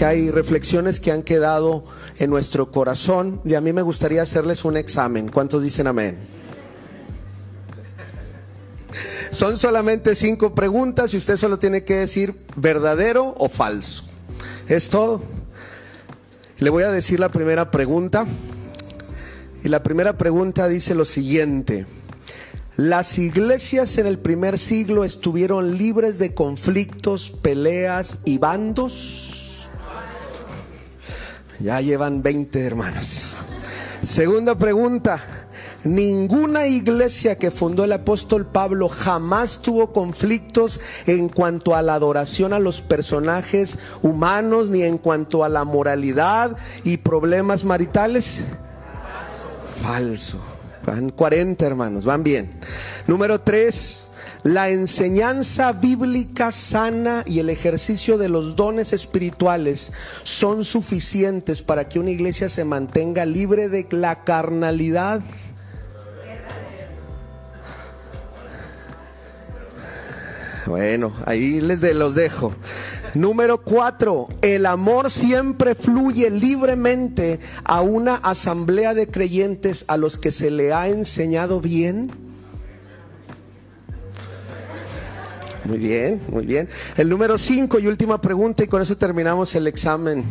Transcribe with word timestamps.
que 0.00 0.06
hay 0.06 0.30
reflexiones 0.30 0.98
que 0.98 1.12
han 1.12 1.22
quedado 1.22 1.84
en 2.18 2.30
nuestro 2.30 2.70
corazón 2.70 3.42
y 3.44 3.52
a 3.52 3.60
mí 3.60 3.74
me 3.74 3.82
gustaría 3.82 4.22
hacerles 4.22 4.64
un 4.64 4.78
examen. 4.78 5.28
¿Cuántos 5.28 5.62
dicen 5.62 5.86
amén? 5.86 6.16
Son 9.30 9.58
solamente 9.58 10.14
cinco 10.14 10.54
preguntas 10.54 11.12
y 11.12 11.18
usted 11.18 11.36
solo 11.36 11.58
tiene 11.58 11.84
que 11.84 11.96
decir 11.96 12.34
verdadero 12.56 13.34
o 13.36 13.50
falso. 13.50 14.04
Es 14.68 14.88
todo. 14.88 15.20
Le 16.56 16.70
voy 16.70 16.84
a 16.84 16.90
decir 16.90 17.20
la 17.20 17.28
primera 17.28 17.70
pregunta. 17.70 18.24
Y 19.62 19.68
la 19.68 19.82
primera 19.82 20.16
pregunta 20.16 20.66
dice 20.66 20.94
lo 20.94 21.04
siguiente. 21.04 21.84
Las 22.78 23.18
iglesias 23.18 23.98
en 23.98 24.06
el 24.06 24.18
primer 24.18 24.58
siglo 24.58 25.04
estuvieron 25.04 25.76
libres 25.76 26.18
de 26.18 26.32
conflictos, 26.32 27.30
peleas 27.42 28.22
y 28.24 28.38
bandos. 28.38 29.19
Ya 31.60 31.80
llevan 31.80 32.22
20 32.22 32.64
hermanas. 32.64 33.36
Segunda 34.02 34.56
pregunta. 34.56 35.22
Ninguna 35.84 36.66
iglesia 36.66 37.38
que 37.38 37.50
fundó 37.50 37.84
el 37.84 37.92
apóstol 37.92 38.46
Pablo 38.46 38.88
jamás 38.88 39.62
tuvo 39.62 39.92
conflictos 39.92 40.78
en 41.06 41.30
cuanto 41.30 41.74
a 41.74 41.80
la 41.80 41.94
adoración 41.94 42.52
a 42.52 42.58
los 42.58 42.82
personajes 42.82 43.78
humanos 44.02 44.68
ni 44.68 44.82
en 44.82 44.98
cuanto 44.98 45.42
a 45.42 45.48
la 45.48 45.64
moralidad 45.64 46.56
y 46.84 46.98
problemas 46.98 47.64
maritales. 47.64 48.44
Falso. 49.82 50.38
Van 50.84 51.10
40 51.10 51.66
hermanos, 51.66 52.04
van 52.04 52.24
bien. 52.24 52.50
Número 53.06 53.40
3. 53.40 54.09
La 54.42 54.70
enseñanza 54.70 55.72
bíblica 55.72 56.50
sana 56.50 57.24
y 57.26 57.40
el 57.40 57.50
ejercicio 57.50 58.16
de 58.16 58.30
los 58.30 58.56
dones 58.56 58.94
espirituales 58.94 59.92
son 60.22 60.64
suficientes 60.64 61.60
para 61.60 61.88
que 61.88 61.98
una 61.98 62.10
iglesia 62.10 62.48
se 62.48 62.64
mantenga 62.64 63.26
libre 63.26 63.68
de 63.68 63.86
la 63.90 64.24
carnalidad. 64.24 65.20
Bueno, 70.66 71.12
ahí 71.26 71.60
les 71.60 71.82
de, 71.82 71.92
los 71.92 72.14
dejo. 72.14 72.54
Número 73.12 73.60
cuatro, 73.60 74.28
el 74.40 74.64
amor 74.64 75.10
siempre 75.10 75.74
fluye 75.74 76.30
libremente 76.30 77.40
a 77.64 77.80
una 77.82 78.14
asamblea 78.14 78.94
de 78.94 79.08
creyentes 79.08 79.84
a 79.88 79.98
los 79.98 80.16
que 80.16 80.30
se 80.30 80.50
le 80.50 80.72
ha 80.72 80.88
enseñado 80.88 81.60
bien. 81.60 82.29
Muy 85.64 85.78
bien, 85.78 86.20
muy 86.28 86.46
bien. 86.46 86.68
El 86.96 87.08
número 87.08 87.36
cinco 87.36 87.78
y 87.78 87.86
última 87.86 88.20
pregunta 88.20 88.64
y 88.64 88.66
con 88.66 88.80
eso 88.80 88.96
terminamos 88.96 89.54
el 89.54 89.66
examen 89.66 90.24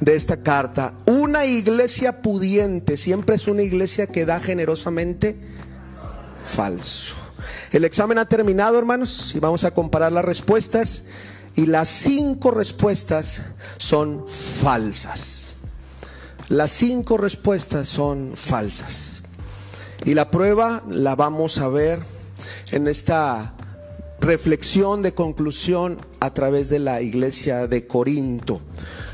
de 0.00 0.14
esta 0.14 0.42
carta. 0.42 0.94
Una 1.06 1.44
iglesia 1.44 2.22
pudiente 2.22 2.96
siempre 2.96 3.34
es 3.36 3.48
una 3.48 3.62
iglesia 3.62 4.06
que 4.06 4.24
da 4.24 4.38
generosamente 4.38 5.36
falso. 6.46 7.16
El 7.72 7.84
examen 7.84 8.18
ha 8.18 8.26
terminado, 8.26 8.78
hermanos, 8.78 9.32
y 9.34 9.40
vamos 9.40 9.64
a 9.64 9.72
comparar 9.72 10.12
las 10.12 10.24
respuestas. 10.24 11.08
Y 11.56 11.66
las 11.66 11.88
cinco 11.88 12.52
respuestas 12.52 13.42
son 13.76 14.24
falsas. 14.28 15.56
Las 16.48 16.70
cinco 16.70 17.16
respuestas 17.16 17.88
son 17.88 18.32
falsas. 18.34 19.24
Y 20.04 20.14
la 20.14 20.30
prueba 20.30 20.82
la 20.88 21.16
vamos 21.16 21.58
a 21.58 21.68
ver 21.68 22.00
en 22.70 22.88
esta 22.88 23.54
reflexión 24.20 25.02
de 25.02 25.14
conclusión 25.14 25.98
a 26.20 26.32
través 26.34 26.68
de 26.68 26.78
la 26.78 27.00
iglesia 27.00 27.66
de 27.66 27.86
Corinto, 27.86 28.60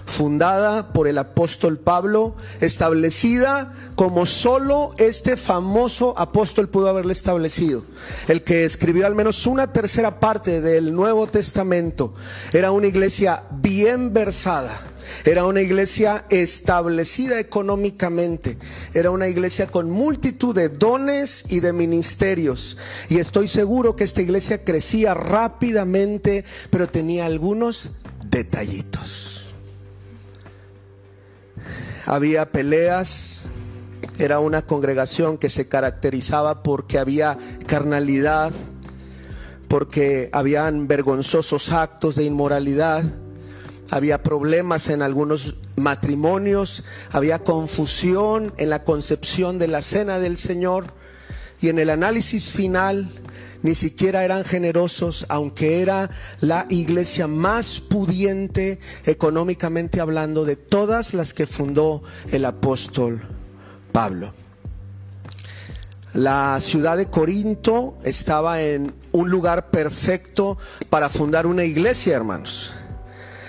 fundada 0.04 0.92
por 0.92 1.08
el 1.08 1.18
apóstol 1.18 1.78
Pablo, 1.78 2.34
establecida 2.60 3.74
como 3.94 4.26
solo 4.26 4.94
este 4.98 5.36
famoso 5.36 6.18
apóstol 6.18 6.68
pudo 6.68 6.88
haberle 6.88 7.12
establecido. 7.12 7.82
El 8.28 8.42
que 8.42 8.64
escribió 8.64 9.06
al 9.06 9.14
menos 9.14 9.46
una 9.46 9.72
tercera 9.72 10.20
parte 10.20 10.60
del 10.60 10.94
Nuevo 10.94 11.26
Testamento. 11.26 12.14
Era 12.52 12.72
una 12.72 12.88
iglesia 12.88 13.44
bien 13.50 14.12
versada. 14.12 14.78
Era 15.24 15.44
una 15.44 15.60
iglesia 15.60 16.24
establecida 16.30 17.40
económicamente. 17.40 18.58
Era 18.94 19.10
una 19.10 19.28
iglesia 19.28 19.66
con 19.66 19.90
multitud 19.90 20.54
de 20.54 20.68
dones 20.68 21.44
y 21.48 21.60
de 21.60 21.72
ministerios. 21.72 22.76
Y 23.08 23.18
estoy 23.18 23.48
seguro 23.48 23.96
que 23.96 24.04
esta 24.04 24.22
iglesia 24.22 24.64
crecía 24.64 25.14
rápidamente, 25.14 26.44
pero 26.70 26.88
tenía 26.88 27.26
algunos 27.26 27.92
detallitos. 28.30 29.54
Había 32.04 32.52
peleas, 32.52 33.46
era 34.18 34.38
una 34.38 34.62
congregación 34.62 35.38
que 35.38 35.48
se 35.48 35.68
caracterizaba 35.68 36.62
porque 36.62 36.98
había 36.98 37.36
carnalidad, 37.66 38.52
porque 39.68 40.30
habían 40.32 40.86
vergonzosos 40.86 41.72
actos 41.72 42.16
de 42.16 42.24
inmoralidad, 42.24 43.04
había 43.90 44.22
problemas 44.22 44.88
en 44.88 45.02
algunos 45.02 45.54
matrimonios, 45.76 46.84
había 47.10 47.38
confusión 47.40 48.52
en 48.56 48.70
la 48.70 48.84
concepción 48.84 49.58
de 49.58 49.68
la 49.68 49.82
cena 49.82 50.18
del 50.18 50.38
Señor 50.38 50.86
y 51.60 51.68
en 51.68 51.78
el 51.78 51.90
análisis 51.90 52.50
final 52.50 53.10
ni 53.62 53.74
siquiera 53.74 54.24
eran 54.24 54.44
generosos, 54.44 55.26
aunque 55.28 55.82
era 55.82 56.10
la 56.40 56.66
iglesia 56.68 57.26
más 57.26 57.80
pudiente 57.80 58.78
económicamente 59.04 60.00
hablando 60.00 60.44
de 60.44 60.56
todas 60.56 61.14
las 61.14 61.34
que 61.34 61.46
fundó 61.46 62.02
el 62.30 62.44
apóstol 62.44 63.22
Pablo. 63.90 64.32
La 66.12 66.60
ciudad 66.60 66.96
de 66.96 67.06
Corinto 67.06 67.98
estaba 68.04 68.62
en 68.62 68.94
un 69.12 69.30
lugar 69.30 69.70
perfecto 69.70 70.56
para 70.88 71.08
fundar 71.08 71.46
una 71.46 71.64
iglesia, 71.64 72.16
hermanos. 72.16 72.72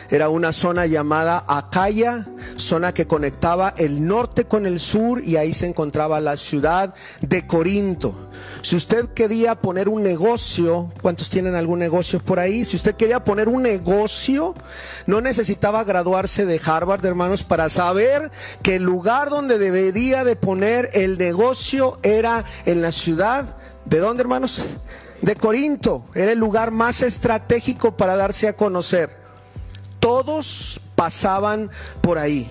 Era 0.09 0.29
una 0.29 0.53
zona 0.53 0.85
llamada 0.85 1.43
Acaya, 1.47 2.27
zona 2.55 2.93
que 2.93 3.07
conectaba 3.07 3.73
el 3.77 4.05
norte 4.05 4.45
con 4.45 4.65
el 4.65 4.79
sur 4.79 5.21
y 5.23 5.35
ahí 5.35 5.53
se 5.53 5.67
encontraba 5.67 6.21
la 6.21 6.37
ciudad 6.37 6.93
de 7.21 7.45
Corinto. 7.45 8.29
Si 8.61 8.75
usted 8.75 9.09
quería 9.09 9.55
poner 9.55 9.89
un 9.89 10.03
negocio, 10.03 10.91
¿cuántos 11.01 11.29
tienen 11.29 11.55
algún 11.55 11.79
negocio 11.79 12.19
por 12.19 12.39
ahí? 12.39 12.65
Si 12.65 12.75
usted 12.75 12.95
quería 12.95 13.23
poner 13.23 13.49
un 13.49 13.61
negocio, 13.61 14.55
no 15.05 15.21
necesitaba 15.21 15.83
graduarse 15.83 16.45
de 16.45 16.59
Harvard, 16.63 17.05
hermanos, 17.05 17.43
para 17.43 17.69
saber 17.69 18.31
que 18.63 18.75
el 18.75 18.83
lugar 18.83 19.29
donde 19.29 19.57
debería 19.57 20.23
de 20.23 20.35
poner 20.35 20.89
el 20.93 21.17
negocio 21.17 21.97
era 22.03 22.45
en 22.65 22.81
la 22.81 22.91
ciudad. 22.91 23.55
¿De 23.85 23.99
dónde, 23.99 24.21
hermanos? 24.21 24.65
De 25.21 25.35
Corinto. 25.35 26.05
Era 26.13 26.31
el 26.31 26.39
lugar 26.39 26.71
más 26.71 27.01
estratégico 27.01 27.95
para 27.95 28.15
darse 28.15 28.47
a 28.47 28.53
conocer. 28.53 29.16
Todos 29.99 30.79
pasaban 30.95 31.69
por 32.01 32.17
ahí. 32.17 32.49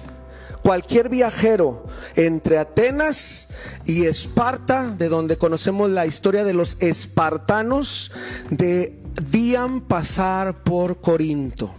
Cualquier 0.62 1.08
viajero 1.08 1.86
entre 2.16 2.58
Atenas 2.58 3.50
y 3.84 4.06
Esparta, 4.06 4.88
de 4.88 5.08
donde 5.08 5.38
conocemos 5.38 5.90
la 5.90 6.06
historia 6.06 6.42
de 6.42 6.54
los 6.54 6.76
espartanos, 6.80 8.10
debían 8.50 9.82
pasar 9.82 10.64
por 10.64 11.00
Corinto. 11.00 11.72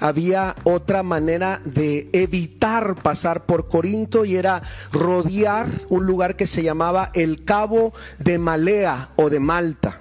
Había 0.00 0.54
otra 0.62 1.02
manera 1.02 1.60
de 1.64 2.08
evitar 2.12 2.94
pasar 3.02 3.46
por 3.46 3.68
Corinto 3.68 4.24
y 4.24 4.36
era 4.36 4.62
rodear 4.92 5.66
un 5.88 6.06
lugar 6.06 6.36
que 6.36 6.46
se 6.46 6.62
llamaba 6.62 7.10
el 7.14 7.44
Cabo 7.44 7.92
de 8.20 8.38
Malea 8.38 9.10
o 9.16 9.28
de 9.28 9.40
Malta. 9.40 9.98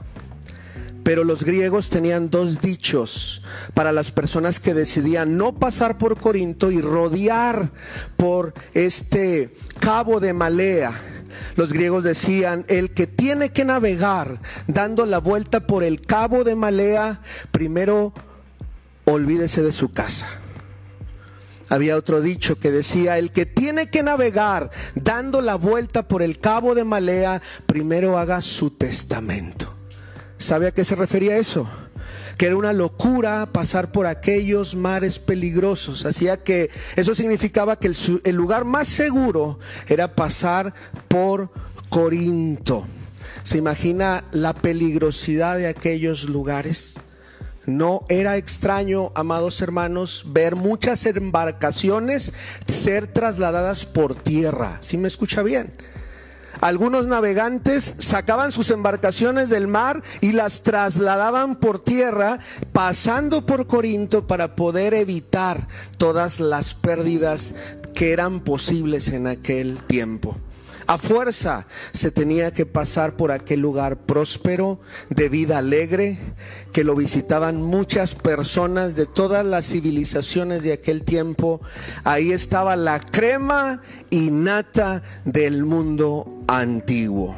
Pero 1.08 1.24
los 1.24 1.46
griegos 1.46 1.90
tenían 1.90 2.30
dos 2.30 2.60
dichos 2.60 3.42
para 3.74 3.94
las 3.94 4.12
personas 4.12 4.60
que 4.60 4.74
decidían 4.74 5.38
no 5.38 5.58
pasar 5.58 5.98
por 5.98 6.20
Corinto 6.20 6.70
y 6.70 6.82
rodear 6.82 7.72
por 8.18 8.54
este 8.74 9.56
cabo 9.80 10.20
de 10.20 10.34
Malea. 10.34 11.00
Los 11.56 11.72
griegos 11.72 12.04
decían, 12.04 12.66
el 12.68 12.94
que 12.94 13.08
tiene 13.08 13.54
que 13.54 13.64
navegar 13.64 14.42
dando 14.68 15.06
la 15.06 15.20
vuelta 15.20 15.66
por 15.66 15.82
el 15.86 16.02
cabo 16.02 16.44
de 16.44 16.58
Malea, 16.58 17.22
primero 17.54 18.12
olvídese 19.06 19.64
de 19.64 19.72
su 19.72 19.94
casa. 19.94 20.28
Había 21.70 21.96
otro 21.96 22.20
dicho 22.20 22.60
que 22.60 22.70
decía, 22.70 23.18
el 23.18 23.32
que 23.32 23.46
tiene 23.46 23.90
que 23.90 24.04
navegar 24.04 24.72
dando 24.94 25.40
la 25.40 25.56
vuelta 25.56 26.06
por 26.06 26.22
el 26.22 26.40
cabo 26.40 26.76
de 26.76 26.84
Malea, 26.84 27.42
primero 27.66 28.18
haga 28.18 28.42
su 28.42 28.72
testamento. 28.72 29.77
¿Sabe 30.38 30.68
a 30.68 30.72
qué 30.72 30.84
se 30.84 30.96
refería 30.96 31.38
eso? 31.38 31.68
que 32.38 32.46
era 32.46 32.56
una 32.56 32.72
locura 32.72 33.48
pasar 33.52 33.92
por 33.92 34.06
aquellos 34.06 34.76
mares 34.76 35.18
peligrosos. 35.18 36.06
Hacía 36.06 36.38
que 36.38 36.70
eso 36.96 37.16
significaba 37.16 37.80
que 37.80 37.88
el, 37.88 37.96
el, 38.24 38.36
lugar 38.36 38.64
más 38.64 38.88
seguro 38.88 39.58
era 39.88 40.16
pasar 40.16 40.72
por 41.08 41.50
Corinto. 41.90 42.86
¿Se 43.42 43.58
imagina 43.58 44.24
la 44.32 44.54
peligrosidad 44.54 45.58
de 45.58 45.68
aquellos 45.68 46.26
lugares? 46.26 47.00
No 47.66 48.06
era 48.08 48.38
extraño, 48.38 49.12
amados 49.16 49.62
hermanos, 49.62 50.24
ver 50.28 50.56
muchas 50.56 51.06
embarcaciones 51.06 52.34
ser 52.68 53.08
trasladadas 53.08 53.86
por 53.86 54.16
tierra. 54.16 54.78
¿Sí 54.82 54.98
me 54.98 55.08
escucha 55.08 55.44
bien? 55.44 55.74
Algunos 56.62 57.08
navegantes 57.08 57.96
sacaban 58.00 58.52
sus 58.52 58.72
embarcaciones 58.72 59.50
del 59.50 59.68
mar 59.68 60.02
y 60.22 60.32
las 60.32 60.64
trasladaban 60.64 61.56
por 61.56 61.80
tierra, 61.80 62.40
pasando 62.74 63.46
por 63.46 63.68
Corinto 63.68 64.28
para 64.28 64.56
poder 64.56 64.94
evitar 64.94 65.68
todas 65.98 66.40
las 66.40 66.74
pérdidas 66.74 67.56
que 67.94 68.12
eran 68.12 68.42
posibles 68.42 69.08
en 69.10 69.28
aquel 69.28 69.80
tiempo. 69.88 70.38
A 70.88 70.98
fuerza 70.98 71.68
se 71.92 72.12
tenía 72.12 72.54
que 72.54 72.66
pasar 72.66 73.18
por 73.18 73.34
aquel 73.34 73.60
lugar 73.60 73.98
próspero, 73.98 74.80
de 75.10 75.28
vida 75.28 75.58
alegre, 75.58 76.18
que 76.72 76.86
lo 76.86 76.96
visitaban 76.96 77.62
muchas 77.62 78.16
personas 78.16 78.96
de 78.96 79.06
todas 79.06 79.46
las 79.46 79.68
civilizaciones 79.68 80.64
de 80.64 80.72
aquel 80.72 81.04
tiempo. 81.04 81.60
Ahí 82.06 82.32
estaba 82.32 82.78
la 82.78 83.02
crema 83.02 83.82
y 84.10 84.32
nata 84.32 85.04
del 85.26 85.66
mundo 85.66 86.44
antiguo. 86.48 87.36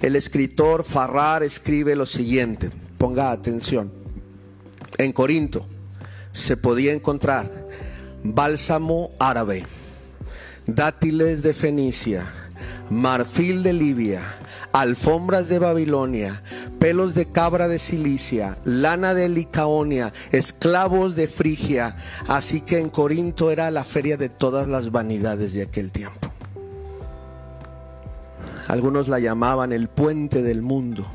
El 0.00 0.16
escritor 0.16 0.84
Farrar 0.84 1.42
escribe 1.42 1.94
lo 1.94 2.06
siguiente, 2.06 2.70
ponga 2.96 3.32
atención. 3.32 3.92
En 4.96 5.12
Corinto 5.12 5.66
se 6.32 6.56
podía 6.56 6.94
encontrar 6.94 7.68
bálsamo 8.24 9.10
árabe 9.18 9.66
dátiles 10.66 11.42
de 11.42 11.54
Fenicia, 11.54 12.26
marfil 12.90 13.62
de 13.62 13.72
Libia, 13.72 14.22
alfombras 14.72 15.48
de 15.48 15.58
Babilonia, 15.58 16.42
pelos 16.78 17.14
de 17.14 17.26
cabra 17.26 17.68
de 17.68 17.78
Cilicia, 17.78 18.58
lana 18.64 19.14
de 19.14 19.28
Licaonia, 19.28 20.12
esclavos 20.30 21.14
de 21.14 21.26
Frigia. 21.26 21.96
Así 22.28 22.60
que 22.60 22.78
en 22.78 22.88
Corinto 22.88 23.50
era 23.50 23.70
la 23.70 23.84
feria 23.84 24.16
de 24.16 24.28
todas 24.28 24.68
las 24.68 24.90
vanidades 24.90 25.52
de 25.52 25.62
aquel 25.62 25.90
tiempo. 25.92 26.32
Algunos 28.68 29.08
la 29.08 29.18
llamaban 29.18 29.72
el 29.72 29.88
puente 29.88 30.42
del 30.42 30.62
mundo. 30.62 31.06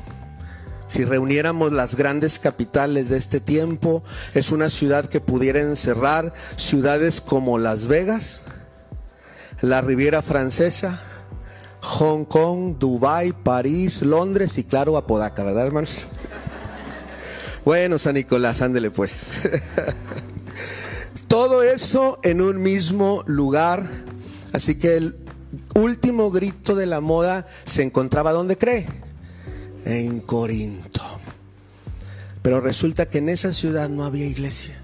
Si 0.86 1.04
reuniéramos 1.04 1.72
las 1.72 1.96
grandes 1.96 2.38
capitales 2.38 3.10
de 3.10 3.18
este 3.18 3.40
tiempo, 3.40 4.02
es 4.32 4.52
una 4.52 4.70
ciudad 4.70 5.06
que 5.06 5.20
pudiera 5.20 5.60
encerrar 5.60 6.32
ciudades 6.56 7.20
como 7.20 7.58
Las 7.58 7.86
Vegas, 7.86 8.44
la 9.60 9.80
Riviera 9.80 10.22
Francesa, 10.22 11.02
Hong 11.80 12.24
Kong, 12.24 12.76
Dubai, 12.78 13.32
París, 13.32 14.02
Londres 14.02 14.58
y 14.58 14.64
claro, 14.64 14.96
Apodaca, 14.96 15.42
¿verdad, 15.42 15.66
hermanos? 15.66 16.06
Bueno, 17.64 17.98
San 17.98 18.14
Nicolás, 18.14 18.62
ándele 18.62 18.90
pues. 18.90 19.42
Todo 21.28 21.62
eso 21.62 22.18
en 22.22 22.40
un 22.40 22.62
mismo 22.62 23.22
lugar. 23.26 23.88
Así 24.52 24.78
que 24.78 24.96
el 24.96 25.16
último 25.74 26.30
grito 26.30 26.74
de 26.74 26.86
la 26.86 27.00
moda 27.00 27.46
se 27.64 27.82
encontraba, 27.82 28.32
¿dónde 28.32 28.56
cree? 28.56 28.86
En 29.84 30.20
Corinto. 30.20 31.02
Pero 32.42 32.60
resulta 32.60 33.06
que 33.06 33.18
en 33.18 33.28
esa 33.28 33.52
ciudad 33.52 33.88
no 33.88 34.04
había 34.04 34.26
iglesia. 34.26 34.80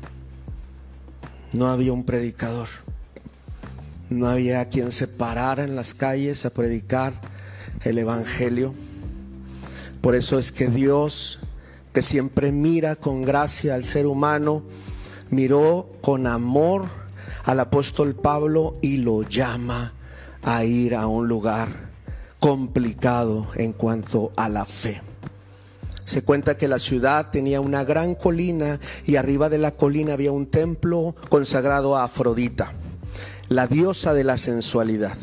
No 1.52 1.70
había 1.70 1.92
un 1.92 2.04
predicador 2.04 2.68
no 4.10 4.28
había 4.28 4.68
quien 4.68 4.92
se 4.92 5.08
parara 5.08 5.64
en 5.64 5.76
las 5.76 5.94
calles 5.94 6.44
a 6.44 6.50
predicar 6.50 7.12
el 7.82 7.98
Evangelio. 7.98 8.74
Por 10.00 10.14
eso 10.14 10.38
es 10.38 10.52
que 10.52 10.68
Dios, 10.68 11.40
que 11.92 12.02
siempre 12.02 12.52
mira 12.52 12.96
con 12.96 13.22
gracia 13.22 13.74
al 13.74 13.84
ser 13.84 14.06
humano, 14.06 14.62
miró 15.30 15.90
con 16.00 16.26
amor 16.26 16.84
al 17.44 17.60
apóstol 17.60 18.14
Pablo 18.14 18.74
y 18.82 18.98
lo 18.98 19.22
llama 19.22 19.94
a 20.42 20.64
ir 20.64 20.94
a 20.94 21.06
un 21.06 21.26
lugar 21.26 21.68
complicado 22.38 23.46
en 23.54 23.72
cuanto 23.72 24.32
a 24.36 24.48
la 24.48 24.66
fe. 24.66 25.00
Se 26.04 26.22
cuenta 26.22 26.58
que 26.58 26.68
la 26.68 26.78
ciudad 26.78 27.30
tenía 27.30 27.62
una 27.62 27.82
gran 27.82 28.14
colina 28.14 28.78
y 29.06 29.16
arriba 29.16 29.48
de 29.48 29.56
la 29.56 29.70
colina 29.70 30.12
había 30.12 30.32
un 30.32 30.46
templo 30.46 31.16
consagrado 31.30 31.96
a 31.96 32.04
Afrodita 32.04 32.72
la 33.54 33.68
diosa 33.68 34.14
de 34.14 34.24
la 34.24 34.36
sensualidad. 34.36 35.16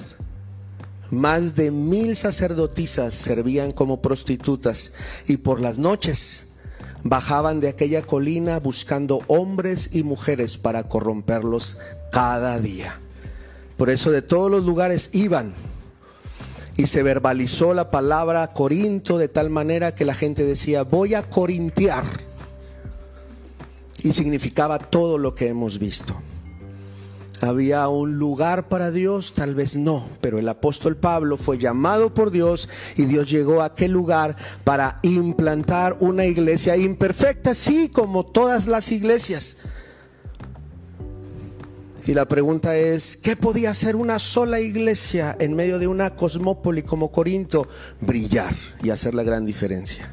Más 1.10 1.56
de 1.57 1.69
mil 1.69 2.16
sacerdotisas 2.16 3.13
servían 3.13 3.72
como 3.72 4.01
prostitutas 4.01 4.94
y 5.28 5.36
por 5.36 5.60
las 5.60 5.78
noches 5.78 6.48
bajaban 7.04 7.60
de 7.60 7.68
aquella 7.68 8.04
colina 8.04 8.60
buscando 8.60 9.19
hombres 9.28 9.94
y 9.94 10.04
mujeres 10.04 10.57
para 10.57 10.83
corromperlos 10.88 11.78
cada 12.10 12.57
día. 12.60 13.01
Por 13.75 13.89
eso 13.89 14.12
de 14.12 14.22
todos 14.22 14.50
los 14.50 14.63
lugares 14.63 15.10
iban 15.13 15.54
y 16.78 16.88
se 16.88 17.04
verbalizó 17.04 17.74
la 17.74 17.92
palabra 17.92 18.54
Corinto 18.54 19.18
de 19.18 19.28
tal 19.28 19.50
manera 19.50 19.94
que 19.94 20.06
la 20.06 20.13
gente 20.13 20.45
decía, 20.45 20.83
voy 20.83 21.16
a 21.16 21.24
corintiar. 21.24 22.06
Y 24.04 24.13
significaba 24.13 24.80
todo 24.80 25.18
lo 25.18 25.36
que 25.36 25.50
hemos 25.50 25.78
visto. 25.78 26.16
¿Había 27.41 27.88
un 27.88 28.19
lugar 28.19 28.69
para 28.69 28.91
Dios? 28.91 29.33
Tal 29.33 29.55
vez 29.55 29.75
no, 29.75 30.07
pero 30.21 30.38
el 30.38 30.47
apóstol 30.47 30.95
Pablo 30.95 31.38
fue 31.38 31.57
llamado 31.57 32.13
por 32.13 32.29
Dios 32.29 32.69
y 32.95 33.05
Dios 33.05 33.31
llegó 33.31 33.61
a 33.61 33.65
aquel 33.65 33.91
lugar 33.91 34.35
para 34.63 34.99
implantar 35.01 35.97
una 36.01 36.25
iglesia 36.25 36.77
imperfecta, 36.77 37.55
sí, 37.55 37.89
como 37.89 38.27
todas 38.27 38.67
las 38.67 38.91
iglesias. 38.91 39.57
Y 42.05 42.13
la 42.13 42.27
pregunta 42.27 42.77
es, 42.77 43.17
¿qué 43.17 43.35
podía 43.35 43.71
hacer 43.71 43.95
una 43.95 44.19
sola 44.19 44.59
iglesia 44.59 45.35
en 45.39 45.55
medio 45.55 45.79
de 45.79 45.87
una 45.87 46.11
cosmópoli 46.11 46.83
como 46.83 47.11
Corinto? 47.11 47.67
Brillar 48.01 48.53
y 48.83 48.91
hacer 48.91 49.15
la 49.15 49.23
gran 49.23 49.47
diferencia. 49.47 50.11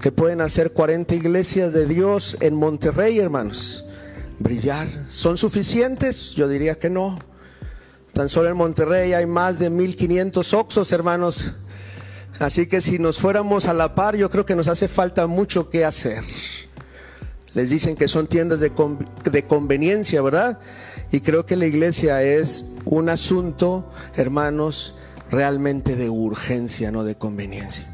¿Qué 0.00 0.10
pueden 0.10 0.40
hacer 0.40 0.72
40 0.72 1.14
iglesias 1.14 1.72
de 1.72 1.86
Dios 1.86 2.36
en 2.40 2.54
Monterrey, 2.54 3.18
hermanos? 3.18 3.87
Brillar. 4.38 4.88
¿Son 5.08 5.36
suficientes? 5.36 6.34
Yo 6.34 6.48
diría 6.48 6.78
que 6.78 6.90
no. 6.90 7.18
Tan 8.12 8.28
solo 8.28 8.48
en 8.48 8.56
Monterrey 8.56 9.12
hay 9.12 9.26
más 9.26 9.58
de 9.58 9.70
1500 9.70 10.54
oxos, 10.54 10.92
hermanos. 10.92 11.52
Así 12.38 12.66
que 12.66 12.80
si 12.80 12.98
nos 12.98 13.18
fuéramos 13.18 13.66
a 13.66 13.74
la 13.74 13.94
par, 13.94 14.16
yo 14.16 14.30
creo 14.30 14.46
que 14.46 14.56
nos 14.56 14.68
hace 14.68 14.88
falta 14.88 15.26
mucho 15.26 15.70
que 15.70 15.84
hacer. 15.84 16.22
Les 17.54 17.70
dicen 17.70 17.96
que 17.96 18.08
son 18.08 18.26
tiendas 18.26 18.60
de, 18.60 18.70
de 19.30 19.44
conveniencia, 19.44 20.22
¿verdad? 20.22 20.58
Y 21.10 21.20
creo 21.20 21.46
que 21.46 21.56
la 21.56 21.66
iglesia 21.66 22.22
es 22.22 22.66
un 22.84 23.08
asunto, 23.08 23.90
hermanos, 24.16 24.98
realmente 25.30 25.96
de 25.96 26.10
urgencia, 26.10 26.92
no 26.92 27.04
de 27.04 27.16
conveniencia. 27.16 27.86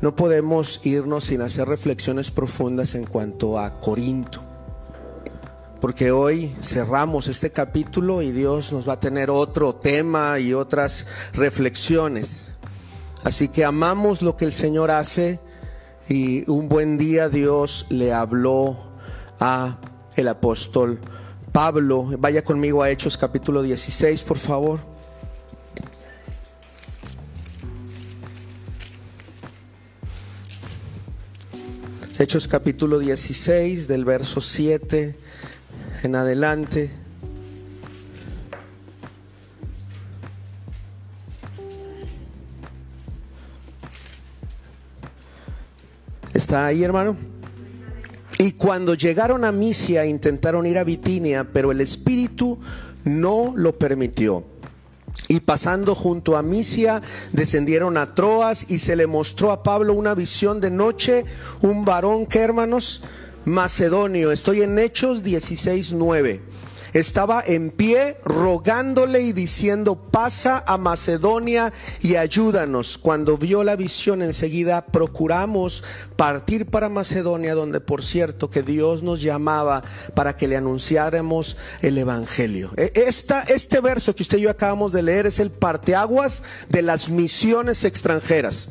No 0.00 0.14
podemos 0.16 0.84
irnos 0.84 1.24
sin 1.24 1.40
hacer 1.40 1.68
reflexiones 1.68 2.30
profundas 2.30 2.94
en 2.94 3.04
cuanto 3.06 3.58
a 3.58 3.80
Corinto 3.80 4.53
porque 5.84 6.12
hoy 6.12 6.50
cerramos 6.62 7.28
este 7.28 7.50
capítulo 7.50 8.22
y 8.22 8.32
Dios 8.32 8.72
nos 8.72 8.88
va 8.88 8.94
a 8.94 9.00
tener 9.00 9.28
otro 9.28 9.74
tema 9.74 10.40
y 10.40 10.54
otras 10.54 11.06
reflexiones. 11.34 12.52
Así 13.22 13.48
que 13.48 13.66
amamos 13.66 14.22
lo 14.22 14.34
que 14.34 14.46
el 14.46 14.54
Señor 14.54 14.90
hace 14.90 15.40
y 16.08 16.50
un 16.50 16.70
buen 16.70 16.96
día 16.96 17.28
Dios 17.28 17.84
le 17.90 18.14
habló 18.14 18.78
a 19.38 19.76
el 20.16 20.28
apóstol 20.28 21.00
Pablo. 21.52 22.08
Vaya 22.18 22.42
conmigo 22.42 22.82
a 22.82 22.88
Hechos 22.88 23.18
capítulo 23.18 23.60
16, 23.60 24.22
por 24.22 24.38
favor. 24.38 24.80
Hechos 32.18 32.48
capítulo 32.48 33.00
16 33.00 33.86
del 33.86 34.06
verso 34.06 34.40
7 34.40 35.23
en 36.04 36.16
adelante. 36.16 36.90
¿Está 46.34 46.66
ahí, 46.66 46.84
hermano? 46.84 47.16
Y 48.38 48.52
cuando 48.52 48.94
llegaron 48.94 49.44
a 49.44 49.52
Misia 49.52 50.04
intentaron 50.04 50.66
ir 50.66 50.78
a 50.78 50.84
Bitinia, 50.84 51.48
pero 51.50 51.72
el 51.72 51.80
Espíritu 51.80 52.58
no 53.04 53.54
lo 53.56 53.78
permitió. 53.78 54.44
Y 55.28 55.40
pasando 55.40 55.94
junto 55.94 56.36
a 56.36 56.42
Misia, 56.42 57.00
descendieron 57.32 57.96
a 57.96 58.14
Troas 58.14 58.70
y 58.70 58.78
se 58.78 58.94
le 58.96 59.06
mostró 59.06 59.52
a 59.52 59.62
Pablo 59.62 59.94
una 59.94 60.14
visión 60.14 60.60
de 60.60 60.70
noche, 60.70 61.24
un 61.62 61.84
varón 61.84 62.26
que 62.26 62.40
hermanos, 62.40 63.04
macedonio. 63.44 64.32
Estoy 64.32 64.62
en 64.62 64.78
Hechos 64.78 65.22
16:9. 65.22 66.40
estaba 66.94 67.42
en 67.44 67.70
pie 67.70 68.16
rogándole 68.24 69.20
y 69.22 69.32
diciendo, 69.32 69.96
pasa 69.96 70.62
a 70.64 70.78
Macedonia 70.78 71.72
y 72.00 72.14
ayúdanos. 72.14 72.98
Cuando 72.98 73.36
vio 73.36 73.64
la 73.64 73.74
visión 73.74 74.22
enseguida 74.22 74.86
procuramos 74.86 75.82
partir 76.14 76.66
para 76.66 76.88
Macedonia, 76.88 77.56
donde 77.56 77.80
por 77.80 78.04
cierto 78.04 78.48
que 78.48 78.62
Dios 78.62 79.02
nos 79.02 79.20
llamaba 79.20 79.82
para 80.14 80.36
que 80.36 80.46
le 80.46 80.56
anunciáramos 80.56 81.56
el 81.82 81.98
Evangelio. 81.98 82.70
E, 82.76 82.92
esta, 82.94 83.42
este 83.42 83.80
verso 83.80 84.14
que 84.14 84.22
usted 84.22 84.38
y 84.38 84.42
yo 84.42 84.50
acabamos 84.50 84.92
de 84.92 85.02
leer 85.02 85.26
es 85.26 85.40
el 85.40 85.50
parteaguas 85.50 86.44
de 86.68 86.82
las 86.82 87.10
misiones 87.10 87.82
extranjeras. 87.82 88.68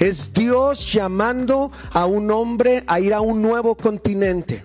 Es 0.00 0.32
Dios 0.32 0.90
llamando 0.90 1.70
a 1.92 2.06
un 2.06 2.30
hombre 2.30 2.84
a 2.86 3.00
ir 3.00 3.12
a 3.12 3.20
un 3.20 3.42
nuevo 3.42 3.76
continente. 3.76 4.64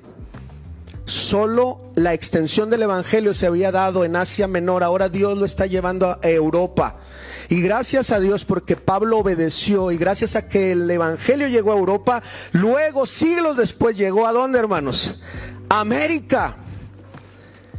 Solo 1.03 1.77
la 1.95 2.13
extensión 2.13 2.69
del 2.69 2.83
Evangelio 2.83 3.33
se 3.33 3.45
había 3.45 3.73
dado 3.73 4.05
en 4.05 4.15
Asia 4.15 4.47
Menor, 4.47 4.81
ahora 4.81 5.09
Dios 5.09 5.37
lo 5.37 5.43
está 5.45 5.65
llevando 5.65 6.07
a 6.07 6.19
Europa. 6.23 7.01
Y 7.49 7.61
gracias 7.61 8.11
a 8.11 8.21
Dios 8.21 8.45
porque 8.45 8.77
Pablo 8.77 9.19
obedeció 9.19 9.91
y 9.91 9.97
gracias 9.97 10.37
a 10.37 10.47
que 10.47 10.71
el 10.71 10.89
Evangelio 10.89 11.49
llegó 11.49 11.73
a 11.73 11.77
Europa, 11.77 12.23
luego 12.53 13.05
siglos 13.05 13.57
después 13.57 13.97
llegó 13.97 14.25
a 14.25 14.31
dónde 14.31 14.57
hermanos? 14.57 15.21
América. 15.67 16.55